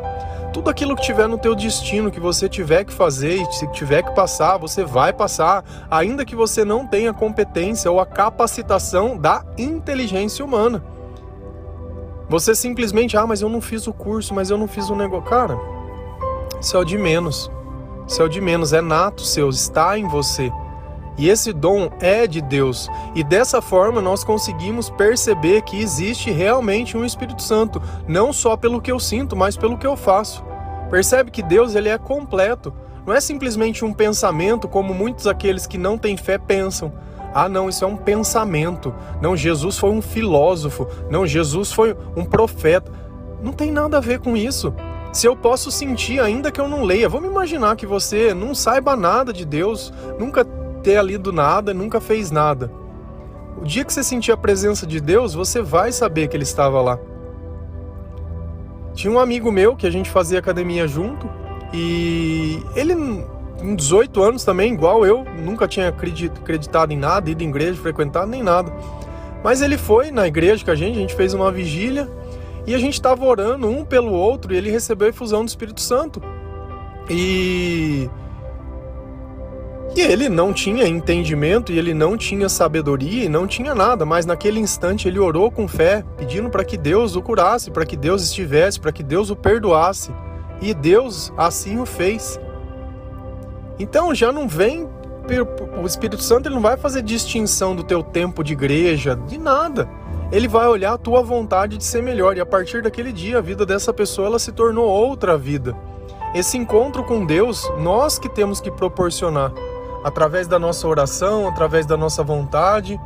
Tudo 0.56 0.70
aquilo 0.70 0.96
que 0.96 1.02
tiver 1.02 1.28
no 1.28 1.38
teu 1.38 1.54
destino, 1.54 2.10
que 2.10 2.18
você 2.18 2.48
tiver 2.48 2.86
que 2.86 2.94
fazer 2.94 3.42
e 3.42 3.52
se 3.52 3.68
tiver 3.74 4.02
que 4.04 4.16
passar, 4.16 4.58
você 4.58 4.86
vai 4.86 5.12
passar, 5.12 5.66
ainda 5.92 6.24
que 6.24 6.34
você 6.34 6.64
não 6.64 6.88
tenha 6.88 7.14
competência 7.14 7.92
ou 7.92 8.00
a 8.00 8.06
capacitação 8.06 9.18
da 9.18 9.44
inteligência 9.58 10.46
humana. 10.46 10.82
Você 12.30 12.56
simplesmente, 12.56 13.18
ah, 13.18 13.28
mas 13.28 13.42
eu 13.42 13.50
não 13.50 13.60
fiz 13.60 13.86
o 13.86 13.92
curso, 13.92 14.34
mas 14.34 14.50
eu 14.50 14.58
não 14.58 14.66
fiz 14.66 14.90
o 14.90 14.96
negócio. 14.96 15.30
Cara, 15.30 15.60
isso 16.62 16.78
é 16.78 16.80
o 16.80 16.86
de 16.86 16.98
menos. 16.98 17.52
Isso 18.08 18.22
é 18.22 18.26
o 18.26 18.30
de 18.30 18.40
menos, 18.40 18.72
é 18.72 18.80
nato 18.80 19.24
seu, 19.24 19.50
está 19.50 20.00
em 20.00 20.08
você. 20.08 20.50
E 21.18 21.30
esse 21.30 21.54
dom 21.54 21.90
é 22.00 22.28
de 22.28 22.42
Deus. 22.42 22.90
E 23.14 23.24
dessa 23.24 23.62
forma 23.62 24.02
nós 24.02 24.24
conseguimos 24.24 24.90
perceber 24.90 25.62
que 25.62 25.80
existe 25.80 26.32
realmente 26.32 26.98
um 26.98 27.06
Espírito 27.06 27.42
Santo, 27.42 27.82
não 28.08 28.34
só 28.34 28.58
pelo 28.58 28.82
que 28.82 28.92
eu 28.92 29.00
sinto, 29.00 29.36
mas 29.36 29.56
pelo 29.56 29.78
que 29.78 29.88
eu 29.88 29.96
faço. 29.96 30.44
Percebe 30.90 31.32
que 31.32 31.42
Deus 31.42 31.76
ele 31.76 31.90
é 31.90 31.98
completo. 31.98 32.74
Não 33.06 33.14
é 33.14 33.22
simplesmente 33.22 33.86
um 33.86 33.94
pensamento 33.94 34.68
como 34.68 34.94
muitos 34.94 35.28
aqueles 35.28 35.68
que 35.68 35.78
não 35.78 35.98
têm 35.98 36.18
fé 36.18 36.38
pensam. 36.38 36.92
Ah, 37.34 37.50
não, 37.50 37.70
isso 37.70 37.84
é 37.84 37.88
um 37.88 37.98
pensamento. 37.98 38.94
Não, 39.22 39.36
Jesus 39.36 39.78
foi 39.78 39.90
um 39.90 40.02
filósofo. 40.02 40.88
Não, 41.10 41.28
Jesus 41.28 41.72
foi 41.72 41.96
um 42.16 42.24
profeta. 42.24 42.92
Não 43.44 43.52
tem 43.52 43.72
nada 43.72 43.98
a 43.98 44.02
ver 44.02 44.20
com 44.20 44.36
isso. 44.36 44.74
Se 45.12 45.28
eu 45.28 45.36
posso 45.36 45.72
sentir, 45.72 46.20
ainda 46.20 46.52
que 46.52 46.60
eu 46.60 46.68
não 46.68 46.84
leia, 46.84 47.08
vamos 47.08 47.30
imaginar 47.30 47.76
que 47.76 47.86
você 47.86 48.34
não 48.34 48.56
saiba 48.56 48.96
nada 48.96 49.32
de 49.32 49.46
Deus, 49.46 49.94
nunca 50.20 50.46
ter 50.86 51.04
lido 51.04 51.34
nada, 51.34 51.74
nunca 51.74 52.00
fez 52.00 52.30
nada. 52.30 52.72
O 53.60 53.66
dia 53.66 53.84
que 53.84 53.92
você 53.92 54.04
sentir 54.04 54.32
a 54.32 54.38
presença 54.38 54.86
de 54.86 55.02
Deus, 55.02 55.34
você 55.34 55.60
vai 55.60 55.92
saber 55.92 56.28
que 56.28 56.38
ele 56.38 56.44
estava 56.44 56.80
lá. 56.80 57.00
Tinha 58.94 59.12
um 59.12 59.20
amigo 59.20 59.52
meu 59.52 59.76
que 59.76 59.88
a 59.88 59.90
gente 59.90 60.12
fazia 60.12 60.38
academia 60.38 60.88
junto 60.88 61.28
e 61.74 62.62
ele, 62.76 62.94
com 63.58 63.76
18 63.76 64.22
anos 64.22 64.44
também, 64.44 64.74
igual 64.74 65.04
eu, 65.04 65.26
nunca 65.44 65.68
tinha 65.68 65.90
acreditado 65.90 66.92
em 66.92 66.98
nada, 66.98 67.32
ido 67.32 67.44
em 67.44 67.50
igreja, 67.50 67.82
frequentado 67.82 68.28
nem 68.28 68.44
nada. 68.44 68.72
Mas 69.44 69.64
ele 69.64 69.80
foi 69.80 70.12
na 70.12 70.28
igreja 70.28 70.64
com 70.64 70.70
a 70.70 70.76
gente, 70.76 70.98
a 70.98 71.02
gente 71.02 71.16
fez 71.16 71.34
uma 71.34 71.52
vigília 71.52 72.08
e 72.68 72.76
a 72.76 72.78
gente 72.78 72.94
estava 72.94 73.26
orando 73.26 73.68
um 73.68 73.84
pelo 73.84 74.12
outro 74.12 74.54
e 74.54 74.58
ele 74.58 74.70
recebeu 74.70 75.08
a 75.08 75.10
efusão 75.10 75.44
do 75.44 75.48
Espírito 75.48 75.82
Santo. 75.82 76.22
E 77.10 78.08
e 79.96 80.02
ele 80.02 80.28
não 80.28 80.52
tinha 80.52 80.86
entendimento 80.86 81.72
e 81.72 81.80
ele 81.80 81.94
não 81.94 82.18
tinha 82.18 82.50
sabedoria 82.50 83.24
e 83.24 83.30
não 83.30 83.48
tinha 83.48 83.74
nada, 83.74 84.06
mas 84.06 84.26
naquele 84.26 84.60
instante 84.60 85.08
ele 85.08 85.18
orou 85.18 85.50
com 85.50 85.70
fé, 85.70 86.04
pedindo 86.18 86.50
para 86.50 86.66
que 86.66 86.76
Deus 86.76 87.16
o 87.16 87.22
curasse, 87.22 87.72
para 87.72 87.86
que 87.86 87.96
Deus 87.96 88.22
estivesse, 88.22 88.78
para 88.78 88.92
que 88.92 89.02
Deus 89.02 89.30
o 89.30 89.38
perdoasse. 89.38 90.12
E 90.62 90.74
Deus 90.74 91.32
assim 91.38 91.80
o 91.80 91.86
fez. 91.86 92.38
Então 93.80 94.14
já 94.14 94.34
não 94.34 94.50
vem 94.50 94.86
o 95.82 95.86
Espírito 95.88 96.22
Santo, 96.22 96.50
ele 96.50 96.56
não 96.56 96.62
vai 96.62 96.76
fazer 96.76 97.02
distinção 97.02 97.74
do 97.74 97.84
teu 97.84 98.04
tempo 98.04 98.44
de 98.44 98.52
igreja, 98.52 99.16
de 99.16 99.38
nada. 99.38 99.88
Ele 100.30 100.48
vai 100.48 100.68
olhar 100.68 100.94
a 100.94 100.98
tua 100.98 101.24
vontade 101.24 101.78
de 101.78 101.86
ser 101.86 102.04
melhor 102.04 102.36
e 102.36 102.42
a 102.42 102.46
partir 102.46 102.82
daquele 102.82 103.14
dia 103.14 103.38
a 103.38 103.42
vida 103.42 103.66
dessa 103.66 103.94
pessoa 103.94 104.28
ela 104.28 104.40
se 104.40 104.52
tornou 104.52 104.90
outra 104.90 105.38
vida. 105.38 105.74
Esse 106.34 106.58
encontro 106.58 107.02
com 107.02 107.26
Deus, 107.26 107.64
nós 107.80 108.20
que 108.20 108.28
temos 108.28 108.60
que 108.60 108.70
proporcionar 108.70 109.54
através 110.06 110.48
da 110.48 110.60
nossa 110.60 110.88
oração, 110.88 111.48
através 111.48 111.84
da 111.84 111.98
nossa 111.98 112.22
vontade. 112.22 113.02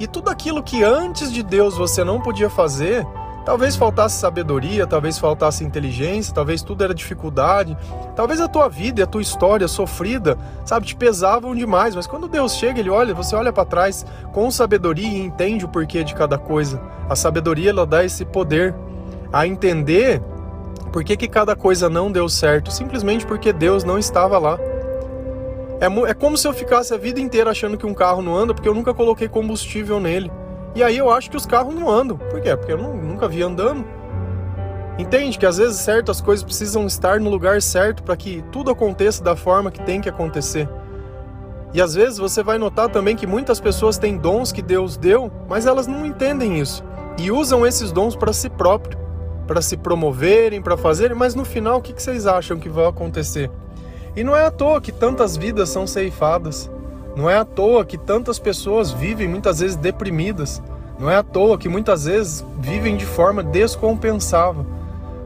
E 0.00 0.06
tudo 0.08 0.30
aquilo 0.30 0.64
que 0.64 0.82
antes 0.82 1.32
de 1.32 1.44
Deus 1.44 1.76
você 1.76 2.02
não 2.02 2.20
podia 2.20 2.50
fazer, 2.50 3.06
talvez 3.44 3.76
faltasse 3.76 4.18
sabedoria, 4.18 4.84
talvez 4.84 5.16
faltasse 5.16 5.62
inteligência, 5.62 6.34
talvez 6.34 6.60
tudo 6.60 6.82
era 6.82 6.92
dificuldade, 6.92 7.78
talvez 8.16 8.40
a 8.40 8.48
tua 8.48 8.68
vida 8.68 9.00
e 9.00 9.04
a 9.04 9.06
tua 9.06 9.22
história 9.22 9.68
sofrida, 9.68 10.36
sabe, 10.64 10.86
te 10.86 10.96
pesavam 10.96 11.54
demais, 11.54 11.94
mas 11.94 12.08
quando 12.08 12.26
Deus 12.26 12.56
chega, 12.56 12.80
ele 12.80 12.90
olha, 12.90 13.14
você 13.14 13.36
olha 13.36 13.52
para 13.52 13.64
trás 13.64 14.04
com 14.32 14.50
sabedoria 14.50 15.06
e 15.06 15.20
entende 15.20 15.64
o 15.64 15.68
porquê 15.68 16.02
de 16.02 16.16
cada 16.16 16.36
coisa. 16.36 16.82
A 17.08 17.14
sabedoria 17.14 17.70
ela 17.70 17.86
dá 17.86 18.04
esse 18.04 18.24
poder 18.24 18.74
a 19.32 19.46
entender 19.46 20.20
por 20.92 21.04
que, 21.04 21.16
que 21.16 21.28
cada 21.28 21.54
coisa 21.54 21.88
não 21.88 22.10
deu 22.10 22.28
certo, 22.28 22.72
simplesmente 22.72 23.24
porque 23.24 23.52
Deus 23.52 23.84
não 23.84 24.00
estava 24.00 24.36
lá. 24.36 24.58
É, 25.80 25.86
é 26.10 26.14
como 26.14 26.36
se 26.36 26.46
eu 26.46 26.52
ficasse 26.52 26.92
a 26.92 26.96
vida 26.96 27.18
inteira 27.18 27.50
achando 27.50 27.78
que 27.78 27.86
um 27.86 27.94
carro 27.94 28.20
não 28.20 28.36
anda 28.36 28.52
porque 28.52 28.68
eu 28.68 28.74
nunca 28.74 28.92
coloquei 28.92 29.28
combustível 29.28 29.98
nele. 29.98 30.30
E 30.74 30.82
aí 30.82 30.98
eu 30.98 31.10
acho 31.10 31.30
que 31.30 31.36
os 31.36 31.46
carros 31.46 31.74
não 31.74 31.90
andam. 31.90 32.16
Por 32.16 32.40
quê? 32.40 32.54
Porque 32.56 32.72
eu 32.72 32.78
não, 32.78 32.94
nunca 32.94 33.26
vi 33.26 33.42
andando. 33.42 33.84
Entende 34.98 35.38
que 35.38 35.46
às 35.46 35.56
vezes 35.56 35.80
certas 35.80 36.20
coisas 36.20 36.44
precisam 36.44 36.86
estar 36.86 37.18
no 37.18 37.30
lugar 37.30 37.62
certo 37.62 38.02
para 38.02 38.16
que 38.16 38.44
tudo 38.52 38.70
aconteça 38.70 39.24
da 39.24 39.34
forma 39.34 39.70
que 39.70 39.82
tem 39.82 40.00
que 40.00 40.08
acontecer. 40.08 40.68
E 41.72 41.80
às 41.80 41.94
vezes 41.94 42.18
você 42.18 42.42
vai 42.42 42.58
notar 42.58 42.88
também 42.88 43.16
que 43.16 43.26
muitas 43.26 43.58
pessoas 43.58 43.96
têm 43.96 44.18
dons 44.18 44.52
que 44.52 44.60
Deus 44.60 44.96
deu, 44.96 45.32
mas 45.48 45.66
elas 45.66 45.86
não 45.86 46.04
entendem 46.04 46.60
isso 46.60 46.84
e 47.20 47.30
usam 47.30 47.66
esses 47.66 47.92
dons 47.92 48.16
para 48.16 48.32
si 48.32 48.48
próprio, 48.48 48.98
para 49.46 49.60
se 49.60 49.76
promoverem, 49.76 50.62
para 50.62 50.76
fazerem, 50.76 51.16
mas 51.16 51.34
no 51.34 51.44
final 51.44 51.78
o 51.78 51.82
que 51.82 51.92
vocês 51.92 52.26
acham 52.26 52.58
que 52.58 52.68
vai 52.68 52.86
acontecer? 52.86 53.50
E 54.16 54.24
não 54.24 54.36
é 54.36 54.44
à 54.44 54.50
toa 54.50 54.80
que 54.80 54.92
tantas 54.92 55.36
vidas 55.36 55.68
são 55.68 55.86
ceifadas. 55.86 56.70
Não 57.16 57.28
é 57.28 57.36
à 57.36 57.44
toa 57.44 57.84
que 57.84 57.98
tantas 57.98 58.38
pessoas 58.38 58.90
vivem 58.90 59.28
muitas 59.28 59.60
vezes 59.60 59.76
deprimidas. 59.76 60.62
Não 60.98 61.10
é 61.10 61.16
à 61.16 61.22
toa 61.22 61.58
que 61.58 61.68
muitas 61.68 62.04
vezes 62.04 62.44
vivem 62.58 62.96
de 62.96 63.06
forma 63.06 63.42
descompensável. 63.42 64.66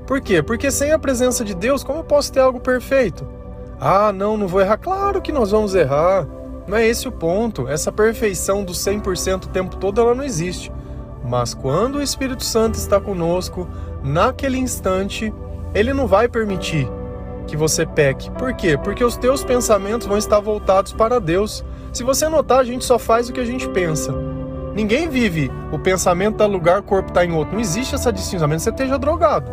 Por 0.06 0.20
quê? 0.20 0.42
Porque 0.42 0.70
sem 0.70 0.92
a 0.92 0.98
presença 0.98 1.44
de 1.44 1.54
Deus, 1.54 1.82
como 1.82 2.00
eu 2.00 2.04
posso 2.04 2.32
ter 2.32 2.40
algo 2.40 2.60
perfeito? 2.60 3.26
Ah, 3.80 4.12
não, 4.12 4.36
não 4.36 4.46
vou 4.46 4.60
errar. 4.60 4.78
Claro 4.78 5.20
que 5.20 5.32
nós 5.32 5.50
vamos 5.50 5.74
errar. 5.74 6.26
Não 6.66 6.76
é 6.76 6.86
esse 6.86 7.08
o 7.08 7.12
ponto. 7.12 7.68
Essa 7.68 7.90
perfeição 7.90 8.64
do 8.64 8.72
100% 8.72 9.44
o 9.44 9.48
tempo 9.48 9.76
todo 9.76 10.00
ela 10.00 10.14
não 10.14 10.24
existe. 10.24 10.70
Mas 11.24 11.54
quando 11.54 11.96
o 11.96 12.02
Espírito 12.02 12.44
Santo 12.44 12.74
está 12.74 13.00
conosco, 13.00 13.66
naquele 14.02 14.58
instante, 14.58 15.32
ele 15.74 15.94
não 15.94 16.06
vai 16.06 16.28
permitir 16.28 16.88
que 17.46 17.56
você 17.56 17.86
peque. 17.86 18.30
Por 18.30 18.54
quê? 18.54 18.76
Porque 18.76 19.04
os 19.04 19.16
teus 19.16 19.44
pensamentos 19.44 20.06
vão 20.06 20.18
estar 20.18 20.40
voltados 20.40 20.92
para 20.92 21.20
Deus. 21.20 21.64
Se 21.92 22.02
você 22.02 22.28
notar, 22.28 22.60
a 22.60 22.64
gente 22.64 22.84
só 22.84 22.98
faz 22.98 23.28
o 23.28 23.32
que 23.32 23.40
a 23.40 23.44
gente 23.44 23.68
pensa. 23.68 24.12
Ninguém 24.74 25.08
vive 25.08 25.50
o 25.70 25.78
pensamento 25.78 26.38
tá 26.38 26.46
lugar, 26.46 26.80
o 26.80 26.82
corpo 26.82 27.10
está 27.10 27.24
em 27.24 27.32
outro. 27.32 27.54
Não 27.54 27.60
existe 27.60 27.94
essa 27.94 28.12
distinção, 28.12 28.46
a 28.46 28.48
menos 28.48 28.64
que 28.64 28.70
você 28.70 28.74
esteja 28.74 28.98
drogado. 28.98 29.50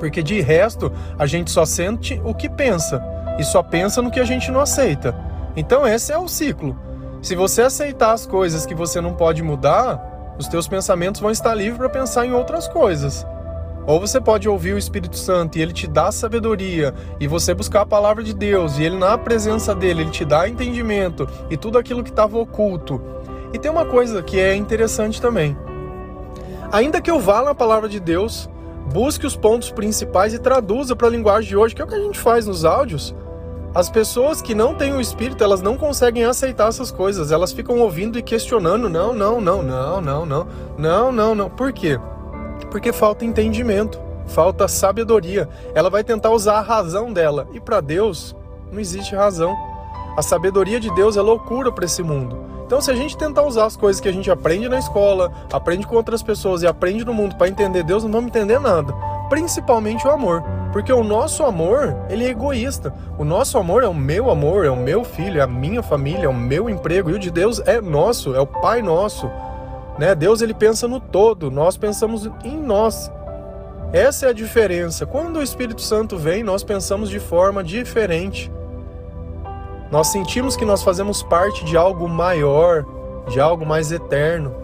Porque 0.00 0.22
de 0.22 0.40
resto, 0.40 0.92
a 1.16 1.26
gente 1.26 1.50
só 1.50 1.64
sente 1.64 2.20
o 2.24 2.34
que 2.34 2.48
pensa 2.48 3.00
e 3.38 3.44
só 3.44 3.62
pensa 3.62 4.02
no 4.02 4.10
que 4.10 4.18
a 4.18 4.24
gente 4.24 4.50
não 4.50 4.60
aceita. 4.60 5.14
Então 5.54 5.86
esse 5.86 6.12
é 6.12 6.18
o 6.18 6.26
ciclo. 6.26 6.76
Se 7.22 7.36
você 7.36 7.62
aceitar 7.62 8.12
as 8.12 8.26
coisas 8.26 8.66
que 8.66 8.74
você 8.74 9.00
não 9.00 9.14
pode 9.14 9.44
mudar, 9.44 10.34
os 10.36 10.48
teus 10.48 10.66
pensamentos 10.66 11.20
vão 11.20 11.30
estar 11.30 11.54
livres 11.54 11.78
para 11.78 11.88
pensar 11.88 12.26
em 12.26 12.32
outras 12.32 12.66
coisas. 12.66 13.24
Ou 13.86 13.98
você 13.98 14.20
pode 14.20 14.48
ouvir 14.48 14.74
o 14.74 14.78
Espírito 14.78 15.16
Santo 15.16 15.58
e 15.58 15.62
ele 15.62 15.72
te 15.72 15.86
dá 15.86 16.12
sabedoria, 16.12 16.94
e 17.18 17.26
você 17.26 17.52
buscar 17.52 17.80
a 17.80 17.86
palavra 17.86 18.22
de 18.22 18.32
Deus, 18.32 18.78
e 18.78 18.84
ele 18.84 18.96
na 18.96 19.18
presença 19.18 19.74
dele, 19.74 20.02
ele 20.02 20.10
te 20.10 20.24
dá 20.24 20.48
entendimento 20.48 21.28
e 21.50 21.56
tudo 21.56 21.78
aquilo 21.78 22.04
que 22.04 22.10
estava 22.10 22.38
oculto. 22.38 23.00
E 23.52 23.58
tem 23.58 23.70
uma 23.70 23.84
coisa 23.84 24.22
que 24.22 24.38
é 24.38 24.54
interessante 24.54 25.20
também. 25.20 25.56
Ainda 26.70 27.00
que 27.00 27.10
eu 27.10 27.20
vá 27.20 27.42
na 27.42 27.54
palavra 27.54 27.88
de 27.88 28.00
Deus, 28.00 28.48
busque 28.92 29.26
os 29.26 29.36
pontos 29.36 29.70
principais 29.70 30.32
e 30.32 30.38
traduza 30.38 30.96
para 30.96 31.08
a 31.08 31.10
linguagem 31.10 31.50
de 31.50 31.56
hoje, 31.56 31.74
que 31.74 31.82
é 31.82 31.84
o 31.84 31.88
que 31.88 31.94
a 31.94 32.02
gente 32.02 32.18
faz 32.18 32.46
nos 32.46 32.64
áudios. 32.64 33.14
As 33.74 33.90
pessoas 33.90 34.42
que 34.42 34.54
não 34.54 34.74
têm 34.74 34.94
o 34.94 35.00
Espírito, 35.00 35.42
elas 35.42 35.62
não 35.62 35.78
conseguem 35.78 36.24
aceitar 36.24 36.68
essas 36.68 36.90
coisas. 36.90 37.32
Elas 37.32 37.52
ficam 37.52 37.78
ouvindo 37.78 38.18
e 38.18 38.22
questionando. 38.22 38.88
Não, 38.88 39.14
não, 39.14 39.40
não, 39.40 39.62
não, 39.62 40.00
não, 40.00 40.26
não, 40.26 40.46
não, 40.78 41.12
não, 41.12 41.34
não. 41.34 41.50
Por 41.50 41.72
quê? 41.72 41.98
Porque 42.72 42.90
falta 42.90 43.22
entendimento, 43.22 44.00
falta 44.28 44.66
sabedoria. 44.66 45.46
Ela 45.74 45.90
vai 45.90 46.02
tentar 46.02 46.30
usar 46.30 46.54
a 46.54 46.62
razão 46.62 47.12
dela. 47.12 47.46
E 47.52 47.60
para 47.60 47.82
Deus, 47.82 48.34
não 48.72 48.80
existe 48.80 49.14
razão. 49.14 49.54
A 50.16 50.22
sabedoria 50.22 50.80
de 50.80 50.90
Deus 50.94 51.18
é 51.18 51.20
loucura 51.20 51.70
para 51.70 51.84
esse 51.84 52.02
mundo. 52.02 52.34
Então, 52.64 52.80
se 52.80 52.90
a 52.90 52.94
gente 52.94 53.14
tentar 53.14 53.42
usar 53.42 53.66
as 53.66 53.76
coisas 53.76 54.00
que 54.00 54.08
a 54.08 54.12
gente 54.12 54.30
aprende 54.30 54.70
na 54.70 54.78
escola, 54.78 55.30
aprende 55.52 55.86
com 55.86 55.96
outras 55.96 56.22
pessoas 56.22 56.62
e 56.62 56.66
aprende 56.66 57.04
no 57.04 57.12
mundo 57.12 57.36
para 57.36 57.46
entender 57.46 57.82
Deus, 57.82 58.04
não 58.04 58.10
vamos 58.10 58.28
entender 58.28 58.58
nada. 58.58 58.94
Principalmente 59.28 60.06
o 60.06 60.10
amor. 60.10 60.42
Porque 60.72 60.94
o 60.94 61.04
nosso 61.04 61.44
amor, 61.44 61.94
ele 62.08 62.24
é 62.24 62.30
egoísta. 62.30 62.94
O 63.18 63.24
nosso 63.24 63.58
amor 63.58 63.82
é 63.84 63.86
o 63.86 63.94
meu 63.94 64.30
amor, 64.30 64.64
é 64.64 64.70
o 64.70 64.76
meu 64.76 65.04
filho, 65.04 65.40
é 65.40 65.42
a 65.42 65.46
minha 65.46 65.82
família, 65.82 66.24
é 66.24 66.28
o 66.28 66.32
meu 66.34 66.70
emprego. 66.70 67.10
E 67.10 67.12
o 67.12 67.18
de 67.18 67.30
Deus 67.30 67.60
é 67.66 67.82
nosso, 67.82 68.34
é 68.34 68.40
o 68.40 68.46
Pai 68.46 68.80
nosso. 68.80 69.30
Né? 69.98 70.14
Deus 70.14 70.40
ele 70.40 70.54
pensa 70.54 70.88
no 70.88 71.00
todo, 71.00 71.50
nós 71.50 71.76
pensamos 71.76 72.28
em 72.44 72.56
nós. 72.56 73.10
Essa 73.92 74.26
é 74.26 74.28
a 74.30 74.32
diferença. 74.32 75.04
Quando 75.04 75.36
o 75.36 75.42
Espírito 75.42 75.82
Santo 75.82 76.16
vem, 76.16 76.42
nós 76.42 76.64
pensamos 76.64 77.10
de 77.10 77.20
forma 77.20 77.62
diferente. 77.62 78.50
Nós 79.90 80.06
sentimos 80.06 80.56
que 80.56 80.64
nós 80.64 80.82
fazemos 80.82 81.22
parte 81.22 81.62
de 81.66 81.76
algo 81.76 82.08
maior, 82.08 82.86
de 83.28 83.38
algo 83.38 83.66
mais 83.66 83.92
eterno. 83.92 84.61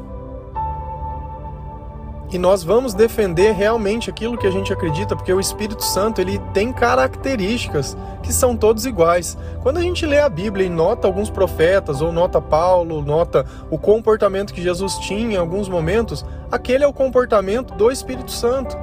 E 2.31 2.39
nós 2.39 2.63
vamos 2.63 2.93
defender 2.93 3.53
realmente 3.53 4.11
aquilo 4.11 4.37
que 4.37 4.47
a 4.47 4.51
gente 4.51 4.73
acredita, 4.73 5.17
porque 5.17 5.33
o 5.33 5.41
Espírito 5.41 5.83
Santo 5.83 6.21
ele 6.21 6.39
tem 6.53 6.73
características 6.73 7.97
que 8.23 8.33
são 8.33 8.55
todos 8.55 8.85
iguais. 8.85 9.37
Quando 9.63 9.79
a 9.79 9.83
gente 9.83 10.05
lê 10.05 10.21
a 10.21 10.29
Bíblia 10.29 10.67
e 10.67 10.71
nota 10.71 11.07
alguns 11.07 11.31
profetas, 11.31 12.03
ou 12.03 12.13
nota 12.13 12.41
Paulo, 12.41 13.01
nota 13.01 13.47
o 13.71 13.79
comportamento 13.79 14.53
que 14.53 14.63
Jesus 14.63 14.99
tinha 14.99 15.37
em 15.37 15.37
alguns 15.37 15.69
momentos, 15.69 16.25
aquele 16.53 16.85
é 16.85 16.87
o 16.87 16.93
comportamento 16.93 17.75
do 17.75 17.91
Espírito 17.91 18.31
Santo. 18.31 18.77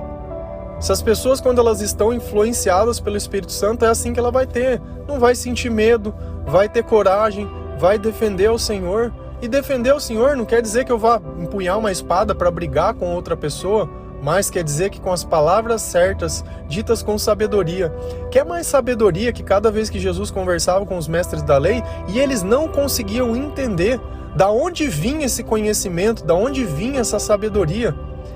Se 0.79 0.91
as 0.91 1.01
pessoas, 1.01 1.39
quando 1.39 1.59
elas 1.59 1.81
estão 1.81 2.13
influenciadas 2.13 2.99
pelo 2.99 3.15
Espírito 3.15 3.51
Santo, 3.51 3.85
é 3.85 3.87
assim 3.87 4.11
que 4.11 4.19
ela 4.19 4.31
vai 4.31 4.45
ter. 4.45 4.81
Não 5.07 5.19
vai 5.19 5.35
sentir 5.35 5.69
medo, 5.69 6.13
vai 6.45 6.67
ter 6.67 6.83
coragem, 6.83 7.47
vai 7.77 7.97
defender 7.97 8.49
o 8.51 8.59
Senhor. 8.59 9.13
E 9.41 9.47
defender 9.47 9.93
o 9.93 9.99
Senhor 9.99 10.35
não 10.35 10.45
quer 10.45 10.61
dizer 10.61 10.85
que 10.85 10.91
eu 10.91 10.97
vá 10.97 11.21
empunhar 11.39 11.77
uma 11.77 11.91
espada 11.91 12.33
para 12.33 12.49
brigar 12.49 12.93
com 12.93 13.13
outra 13.13 13.35
pessoa, 13.35 13.89
mas 14.21 14.49
quer 14.49 14.63
dizer 14.63 14.89
que 14.89 14.99
com 14.99 15.11
as 15.11 15.23
palavras 15.23 15.81
certas, 15.81 16.43
ditas 16.67 17.03
com 17.03 17.17
sabedoria. 17.17 17.93
Quer 18.31 18.45
mais 18.45 18.65
sabedoria 18.65 19.31
que 19.31 19.43
cada 19.43 19.69
vez 19.69 19.89
que 19.89 19.99
Jesus 19.99 20.31
conversava 20.31 20.85
com 20.85 20.97
os 20.97 21.07
mestres 21.07 21.43
da 21.43 21.57
lei 21.57 21.83
e 22.07 22.19
eles 22.19 22.41
não 22.41 22.67
conseguiam 22.67 23.35
entender 23.35 23.99
da 24.35 24.49
onde 24.49 24.87
vinha 24.87 25.25
esse 25.25 25.43
conhecimento, 25.43 26.25
da 26.25 26.33
onde 26.33 26.65
vinha 26.65 27.01
essa 27.01 27.19
sabedoria. 27.19 27.95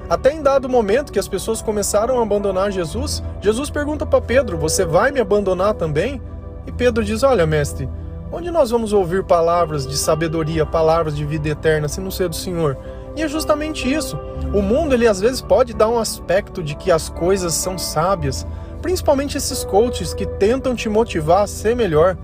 Até 0.09 0.33
em 0.33 0.41
dado 0.41 0.69
momento 0.69 1.11
que 1.11 1.19
as 1.19 1.27
pessoas 1.27 1.61
começaram 1.61 2.19
a 2.19 2.23
abandonar 2.23 2.71
Jesus, 2.71 3.23
Jesus 3.41 3.69
pergunta 3.69 4.05
para 4.05 4.21
Pedro: 4.21 4.57
Você 4.57 4.85
vai 4.85 5.11
me 5.11 5.19
abandonar 5.19 5.73
também? 5.73 6.21
E 6.65 6.71
Pedro 6.71 7.03
diz: 7.03 7.21
Olha, 7.21 7.45
mestre, 7.45 7.89
Onde 8.31 8.51
nós 8.51 8.69
vamos 8.69 8.93
ouvir 8.93 9.23
palavras 9.23 9.87
de 9.87 9.97
sabedoria, 9.97 10.63
palavras 10.63 11.15
de 11.15 11.25
vida 11.25 11.49
eterna, 11.49 11.87
se 11.87 11.99
não 11.99 12.11
ser 12.11 12.29
do 12.29 12.35
Senhor? 12.35 12.77
E 13.15 13.23
é 13.23 13.27
justamente 13.27 13.91
isso. 13.91 14.19
O 14.53 14.61
mundo, 14.61 14.93
ele 14.93 15.07
às 15.07 15.19
vezes 15.19 15.41
pode 15.41 15.73
dar 15.73 15.89
um 15.89 15.97
aspecto 15.97 16.61
de 16.61 16.75
que 16.75 16.91
as 16.91 17.09
coisas 17.09 17.53
são 17.53 17.75
sábias, 17.75 18.45
principalmente 18.83 19.35
esses 19.35 19.63
coaches 19.63 20.13
que 20.13 20.27
tentam 20.27 20.75
te 20.75 20.87
motivar 20.87 21.41
a 21.41 21.47
ser 21.47 21.75
melhor. 21.75 22.15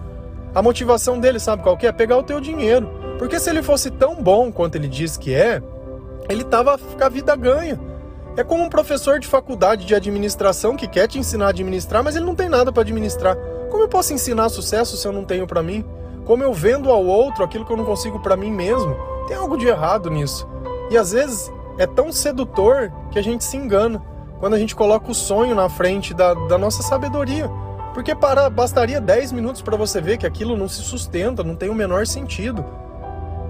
A 0.54 0.62
motivação 0.62 1.20
dele, 1.20 1.40
sabe 1.40 1.64
qual 1.64 1.76
que 1.76 1.88
é? 1.88 1.92
Pegar 1.92 2.18
o 2.18 2.24
teu 2.24 2.40
dinheiro. 2.40 2.88
Porque 3.18 3.40
se 3.40 3.50
ele 3.50 3.64
fosse 3.64 3.90
tão 3.90 4.22
bom 4.22 4.52
quanto 4.52 4.76
ele 4.76 4.88
diz 4.88 5.18
que 5.18 5.34
é, 5.34 5.62
ele 6.30 6.44
tava 6.44 6.78
com 6.78 7.04
a 7.04 7.10
vida 7.10 7.36
ganha. 7.36 7.80
É 8.38 8.44
como 8.44 8.64
um 8.64 8.70
professor 8.70 9.20
de 9.20 9.28
faculdade 9.28 9.86
de 9.86 9.96
administração 9.96 10.76
que 10.76 10.88
quer 10.88 11.08
te 11.08 11.18
ensinar 11.18 11.48
a 11.48 11.50
administrar, 11.50 12.04
mas 12.04 12.16
ele 12.16 12.26
não 12.26 12.36
tem 12.36 12.48
nada 12.48 12.72
para 12.72 12.82
administrar. 12.82 13.38
Como 13.76 13.84
eu 13.84 13.90
posso 13.90 14.14
ensinar 14.14 14.48
sucesso 14.48 14.96
se 14.96 15.06
eu 15.06 15.12
não 15.12 15.26
tenho 15.26 15.46
para 15.46 15.62
mim? 15.62 15.84
Como 16.24 16.42
eu 16.42 16.54
vendo 16.54 16.90
ao 16.90 17.06
outro 17.06 17.44
aquilo 17.44 17.66
que 17.66 17.74
eu 17.74 17.76
não 17.76 17.84
consigo 17.84 18.22
para 18.22 18.38
mim 18.38 18.50
mesmo? 18.50 18.96
Tem 19.28 19.36
algo 19.36 19.58
de 19.58 19.68
errado 19.68 20.10
nisso. 20.10 20.48
E 20.90 20.98
às 20.98 21.12
vezes 21.12 21.52
é 21.78 21.86
tão 21.86 22.10
sedutor 22.10 22.90
que 23.12 23.20
a 23.20 23.22
gente 23.22 23.44
se 23.44 23.58
engana 23.58 24.02
quando 24.40 24.54
a 24.54 24.58
gente 24.58 24.74
coloca 24.74 25.12
o 25.12 25.14
sonho 25.14 25.54
na 25.54 25.68
frente 25.68 26.14
da, 26.14 26.34
da 26.34 26.58
nossa 26.58 26.82
sabedoria. 26.84 27.52
Porque 27.94 28.16
para, 28.16 28.50
bastaria 28.50 29.02
10 29.02 29.34
minutos 29.34 29.62
para 29.62 29.76
você 29.76 30.00
ver 30.00 30.18
que 30.18 30.26
aquilo 30.26 30.56
não 30.56 30.70
se 30.70 30.82
sustenta, 30.82 31.44
não 31.44 31.54
tem 31.54 31.70
o 31.70 31.76
menor 31.76 32.08
sentido. 32.08 32.64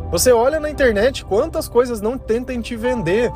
Você 0.10 0.32
olha 0.32 0.60
na 0.60 0.72
internet 0.72 1.24
quantas 1.24 1.68
coisas 1.68 2.02
não 2.02 2.18
tentem 2.18 2.62
te 2.62 2.76
vender. 2.76 3.32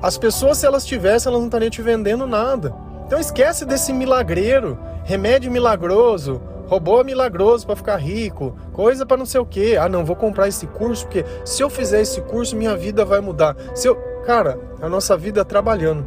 As 0.00 0.16
pessoas, 0.16 0.58
se 0.58 0.66
elas 0.66 0.86
tivessem, 0.86 1.28
elas 1.28 1.40
não 1.40 1.48
estariam 1.48 1.70
te 1.70 1.82
vendendo 1.82 2.24
nada. 2.24 2.72
Então 3.10 3.18
esquece 3.18 3.64
desse 3.64 3.92
milagreiro, 3.92 4.78
remédio 5.02 5.50
milagroso, 5.50 6.40
robô 6.68 7.02
milagroso 7.02 7.66
para 7.66 7.74
ficar 7.74 7.96
rico, 7.96 8.56
coisa 8.72 9.04
para 9.04 9.16
não 9.16 9.26
sei 9.26 9.40
o 9.40 9.44
quê. 9.44 9.76
Ah, 9.80 9.88
não, 9.88 10.04
vou 10.04 10.14
comprar 10.14 10.46
esse 10.46 10.64
curso 10.68 11.06
porque 11.06 11.24
se 11.44 11.60
eu 11.60 11.68
fizer 11.68 12.02
esse 12.02 12.20
curso 12.20 12.54
minha 12.54 12.76
vida 12.76 13.04
vai 13.04 13.18
mudar. 13.18 13.56
Se 13.74 13.88
eu, 13.88 13.96
cara, 14.24 14.60
a 14.80 14.88
nossa 14.88 15.16
vida 15.16 15.44
trabalhando. 15.44 16.06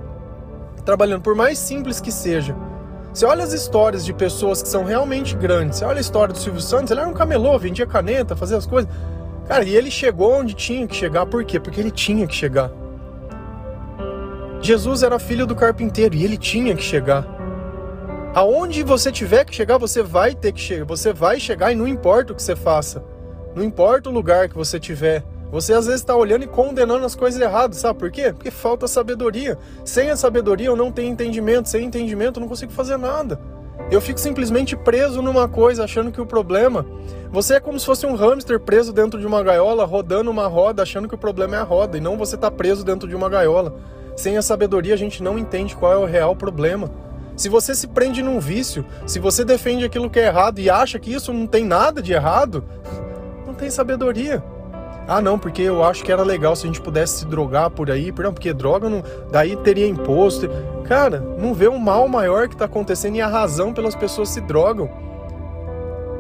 Trabalhando 0.86 1.24
por 1.24 1.36
mais 1.36 1.60
simples 1.60 2.00
que 2.00 2.10
seja. 2.10 2.56
Você 3.14 3.26
olha 3.26 3.44
as 3.44 3.52
histórias 3.52 4.06
de 4.06 4.14
pessoas 4.14 4.64
que 4.64 4.70
são 4.70 4.86
realmente 4.86 5.36
grandes. 5.36 5.80
Você 5.80 5.86
olha 5.86 5.98
a 5.98 6.00
história 6.00 6.34
do 6.34 6.40
Silvio 6.40 6.62
Santos, 6.62 6.90
ele 6.90 7.02
era 7.02 7.10
um 7.10 7.14
camelô, 7.14 7.60
vendia 7.60 7.86
caneta, 7.86 8.34
fazia 8.34 8.56
as 8.56 8.66
coisas. 8.66 8.90
Cara, 9.46 9.66
e 9.66 9.76
ele 9.76 9.92
chegou 9.92 10.36
onde 10.40 10.54
tinha 10.54 10.88
que 10.88 10.96
chegar, 10.96 11.26
por 11.26 11.44
quê? 11.44 11.60
Porque 11.60 11.82
ele 11.82 11.92
tinha 11.92 12.26
que 12.26 12.34
chegar. 12.34 12.72
Jesus 14.64 15.04
era 15.04 15.20
filho 15.20 15.46
do 15.46 15.58
carpinteiro 15.58 16.16
e 16.16 16.24
ele 16.24 16.38
tinha 16.38 16.74
que 16.74 16.82
chegar. 16.82 17.28
Aonde 18.34 18.82
você 18.82 19.12
tiver 19.12 19.44
que 19.44 19.54
chegar, 19.54 19.78
você 19.78 20.02
vai 20.02 20.34
ter 20.34 20.54
que 20.54 20.62
chegar. 20.62 20.86
Você 20.86 21.12
vai 21.12 21.38
chegar 21.38 21.74
e 21.74 21.76
não 21.76 21.86
importa 21.86 22.32
o 22.32 22.36
que 22.36 22.42
você 22.42 22.56
faça. 22.56 23.04
Não 23.54 23.62
importa 23.62 24.10
o 24.10 24.14
lugar 24.14 24.48
que 24.48 24.56
você 24.56 24.80
tiver. 24.80 25.22
Você 25.52 25.74
às 25.74 25.86
vezes 25.86 26.00
está 26.00 26.16
olhando 26.16 26.46
e 26.46 26.48
condenando 26.48 27.06
as 27.06 27.14
coisas 27.14 27.42
erradas, 27.42 27.76
sabe 27.78 28.00
por 28.00 28.10
quê? 28.10 28.32
Porque 28.32 28.50
falta 28.50 28.88
sabedoria. 28.88 29.58
Sem 29.84 30.10
a 30.10 30.16
sabedoria 30.16 30.68
eu 30.68 30.78
não 30.78 30.94
tenho 30.94 31.12
entendimento. 31.12 31.68
Sem 31.68 31.84
entendimento 31.84 32.40
eu 32.40 32.42
não 32.42 32.48
consigo 32.48 32.72
fazer 32.72 32.96
nada. 32.96 33.38
Eu 33.92 34.00
fico 34.00 34.20
simplesmente 34.20 34.78
preso 34.78 35.22
numa 35.22 35.46
coisa, 35.50 35.84
achando 35.84 36.10
que 36.10 36.22
o 36.22 36.26
problema. 36.26 36.86
Você 37.32 37.56
é 37.56 37.60
como 37.60 37.78
se 37.78 37.86
fosse 37.86 38.06
um 38.06 38.16
hamster 38.16 38.62
preso 38.62 38.94
dentro 38.94 39.20
de 39.20 39.28
uma 39.28 39.44
gaiola, 39.44 39.84
rodando 39.84 40.32
uma 40.32 40.48
roda, 40.48 40.84
achando 40.84 41.10
que 41.10 41.16
o 41.16 41.18
problema 41.18 41.58
é 41.58 41.60
a 41.60 41.64
roda, 41.64 41.98
e 41.98 42.02
não 42.02 42.18
você 42.18 42.36
está 42.36 42.50
preso 42.50 42.86
dentro 42.86 43.10
de 43.10 43.16
uma 43.16 43.28
gaiola. 43.28 43.76
Sem 44.16 44.38
a 44.38 44.42
sabedoria, 44.42 44.94
a 44.94 44.98
gente 44.98 45.24
não 45.24 45.38
entende 45.38 45.76
qual 45.76 45.92
é 45.94 45.98
o 45.98 46.06
real 46.06 46.36
problema. 46.36 46.90
Se 47.36 47.50
você 47.50 47.74
se 47.74 47.88
prende 47.88 48.22
num 48.22 48.40
vício, 48.40 48.86
se 49.08 49.20
você 49.20 49.44
defende 49.44 49.84
aquilo 49.84 50.10
que 50.10 50.20
é 50.20 50.28
errado 50.28 50.60
e 50.60 50.70
acha 50.70 51.00
que 51.00 51.14
isso 51.14 51.34
não 51.34 51.48
tem 51.48 51.66
nada 51.66 52.02
de 52.02 52.14
errado, 52.14 52.64
não 53.46 53.54
tem 53.54 53.70
sabedoria. 53.70 54.44
Ah, 55.08 55.20
não, 55.22 55.38
porque 55.38 55.64
eu 55.64 55.84
acho 55.84 56.04
que 56.04 56.12
era 56.12 56.24
legal 56.24 56.56
se 56.56 56.64
a 56.64 56.68
gente 56.68 56.80
pudesse 56.80 57.20
se 57.20 57.26
drogar 57.26 57.70
por 57.70 57.92
aí, 57.92 58.12
porque 58.12 58.54
droga 58.54 58.90
não, 58.90 59.04
daí 59.32 59.56
teria 59.58 59.88
imposto. 59.88 60.48
Cara, 60.86 61.20
não 61.20 61.54
vê 61.54 61.68
o 61.68 61.78
mal 61.78 62.08
maior 62.08 62.48
que 62.48 62.56
está 62.56 62.66
acontecendo 62.66 63.16
e 63.16 63.22
a 63.22 63.28
razão 63.28 63.74
pelas 63.74 63.96
pessoas 63.96 64.30
se 64.30 64.40
drogam. 64.40 64.90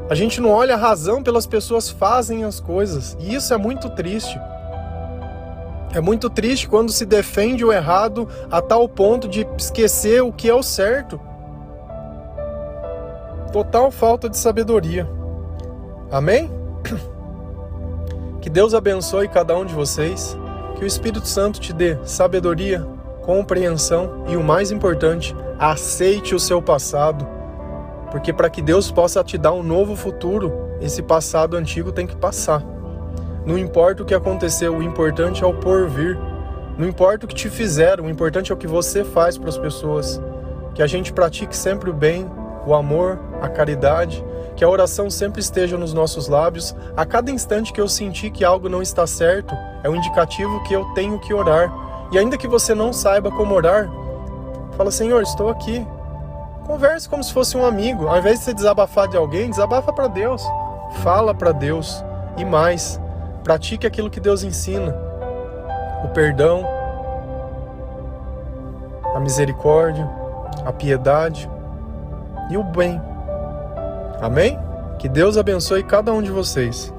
A 0.09 0.15
gente 0.15 0.41
não 0.41 0.49
olha 0.49 0.73
a 0.73 0.77
razão 0.77 1.23
pelas 1.23 1.47
pessoas 1.47 1.89
fazem 1.89 2.43
as 2.43 2.59
coisas, 2.59 3.15
e 3.19 3.33
isso 3.33 3.53
é 3.53 3.57
muito 3.57 3.89
triste. 3.91 4.37
É 5.93 6.01
muito 6.01 6.27
triste 6.27 6.67
quando 6.67 6.91
se 6.91 7.05
defende 7.05 7.63
o 7.63 7.71
errado 7.71 8.27
a 8.49 8.59
tal 8.59 8.89
ponto 8.89 9.27
de 9.27 9.47
esquecer 9.55 10.23
o 10.23 10.33
que 10.33 10.49
é 10.49 10.53
o 10.53 10.63
certo. 10.63 11.21
Total 13.51 13.91
falta 13.91 14.27
de 14.27 14.35
sabedoria. 14.35 15.07
Amém? 16.11 16.49
Que 18.41 18.49
Deus 18.49 18.73
abençoe 18.73 19.29
cada 19.29 19.57
um 19.57 19.63
de 19.63 19.73
vocês. 19.73 20.37
Que 20.75 20.83
o 20.83 20.85
Espírito 20.85 21.25
Santo 21.25 21.61
te 21.61 21.71
dê 21.71 21.97
sabedoria, 22.03 22.85
compreensão 23.21 24.25
e 24.27 24.35
o 24.35 24.43
mais 24.43 24.69
importante, 24.69 25.33
aceite 25.57 26.35
o 26.35 26.39
seu 26.39 26.61
passado. 26.61 27.25
Porque 28.11 28.33
para 28.33 28.49
que 28.49 28.61
Deus 28.61 28.91
possa 28.91 29.23
te 29.23 29.37
dar 29.37 29.53
um 29.53 29.63
novo 29.63 29.95
futuro, 29.95 30.51
esse 30.81 31.01
passado 31.01 31.55
antigo 31.55 31.89
tem 31.93 32.05
que 32.05 32.17
passar. 32.17 32.61
Não 33.45 33.57
importa 33.57 34.03
o 34.03 34.05
que 34.05 34.13
aconteceu, 34.13 34.75
o 34.75 34.83
importante 34.83 35.43
é 35.43 35.47
o 35.47 35.53
porvir. 35.53 36.17
Não 36.77 36.87
importa 36.87 37.25
o 37.25 37.27
que 37.27 37.35
te 37.35 37.49
fizeram, 37.49 38.05
o 38.05 38.09
importante 38.09 38.51
é 38.51 38.55
o 38.55 38.57
que 38.57 38.67
você 38.67 39.03
faz 39.03 39.37
para 39.37 39.49
as 39.49 39.57
pessoas. 39.57 40.21
Que 40.73 40.81
a 40.81 40.87
gente 40.87 41.11
pratique 41.11 41.55
sempre 41.55 41.89
o 41.89 41.93
bem, 41.93 42.29
o 42.65 42.73
amor, 42.73 43.19
a 43.41 43.49
caridade, 43.49 44.23
que 44.55 44.63
a 44.63 44.69
oração 44.69 45.09
sempre 45.09 45.41
esteja 45.41 45.77
nos 45.77 45.93
nossos 45.93 46.27
lábios. 46.27 46.75
A 46.95 47.05
cada 47.05 47.31
instante 47.31 47.73
que 47.73 47.81
eu 47.81 47.87
sentir 47.87 48.31
que 48.31 48.45
algo 48.45 48.69
não 48.69 48.81
está 48.81 49.05
certo, 49.05 49.55
é 49.83 49.89
um 49.89 49.95
indicativo 49.95 50.63
que 50.63 50.73
eu 50.73 50.85
tenho 50.93 51.19
que 51.19 51.33
orar. 51.33 51.71
E 52.11 52.17
ainda 52.17 52.37
que 52.37 52.47
você 52.47 52.73
não 52.73 52.93
saiba 52.93 53.29
como 53.29 53.53
orar, 53.53 53.89
fala: 54.77 54.89
Senhor, 54.89 55.21
estou 55.21 55.49
aqui. 55.49 55.85
Converse 56.65 57.09
como 57.09 57.23
se 57.23 57.33
fosse 57.33 57.57
um 57.57 57.65
amigo. 57.65 58.07
Ao 58.07 58.17
invés 58.17 58.39
de 58.39 58.45
você 58.45 58.53
desabafar 58.53 59.07
de 59.07 59.17
alguém, 59.17 59.49
desabafa 59.49 59.91
para 59.91 60.07
Deus. 60.07 60.41
Fala 61.03 61.35
para 61.35 61.51
Deus. 61.51 62.03
E 62.37 62.45
mais, 62.45 62.99
Pratique 63.43 63.85
aquilo 63.85 64.09
que 64.09 64.19
Deus 64.19 64.43
ensina: 64.43 64.95
o 66.03 66.07
perdão, 66.09 66.65
a 69.15 69.19
misericórdia, 69.19 70.09
a 70.65 70.71
piedade 70.71 71.49
e 72.49 72.57
o 72.57 72.63
bem. 72.63 73.01
Amém? 74.21 74.57
Que 74.97 75.09
Deus 75.09 75.37
abençoe 75.37 75.83
cada 75.83 76.13
um 76.13 76.21
de 76.21 76.31
vocês. 76.31 76.93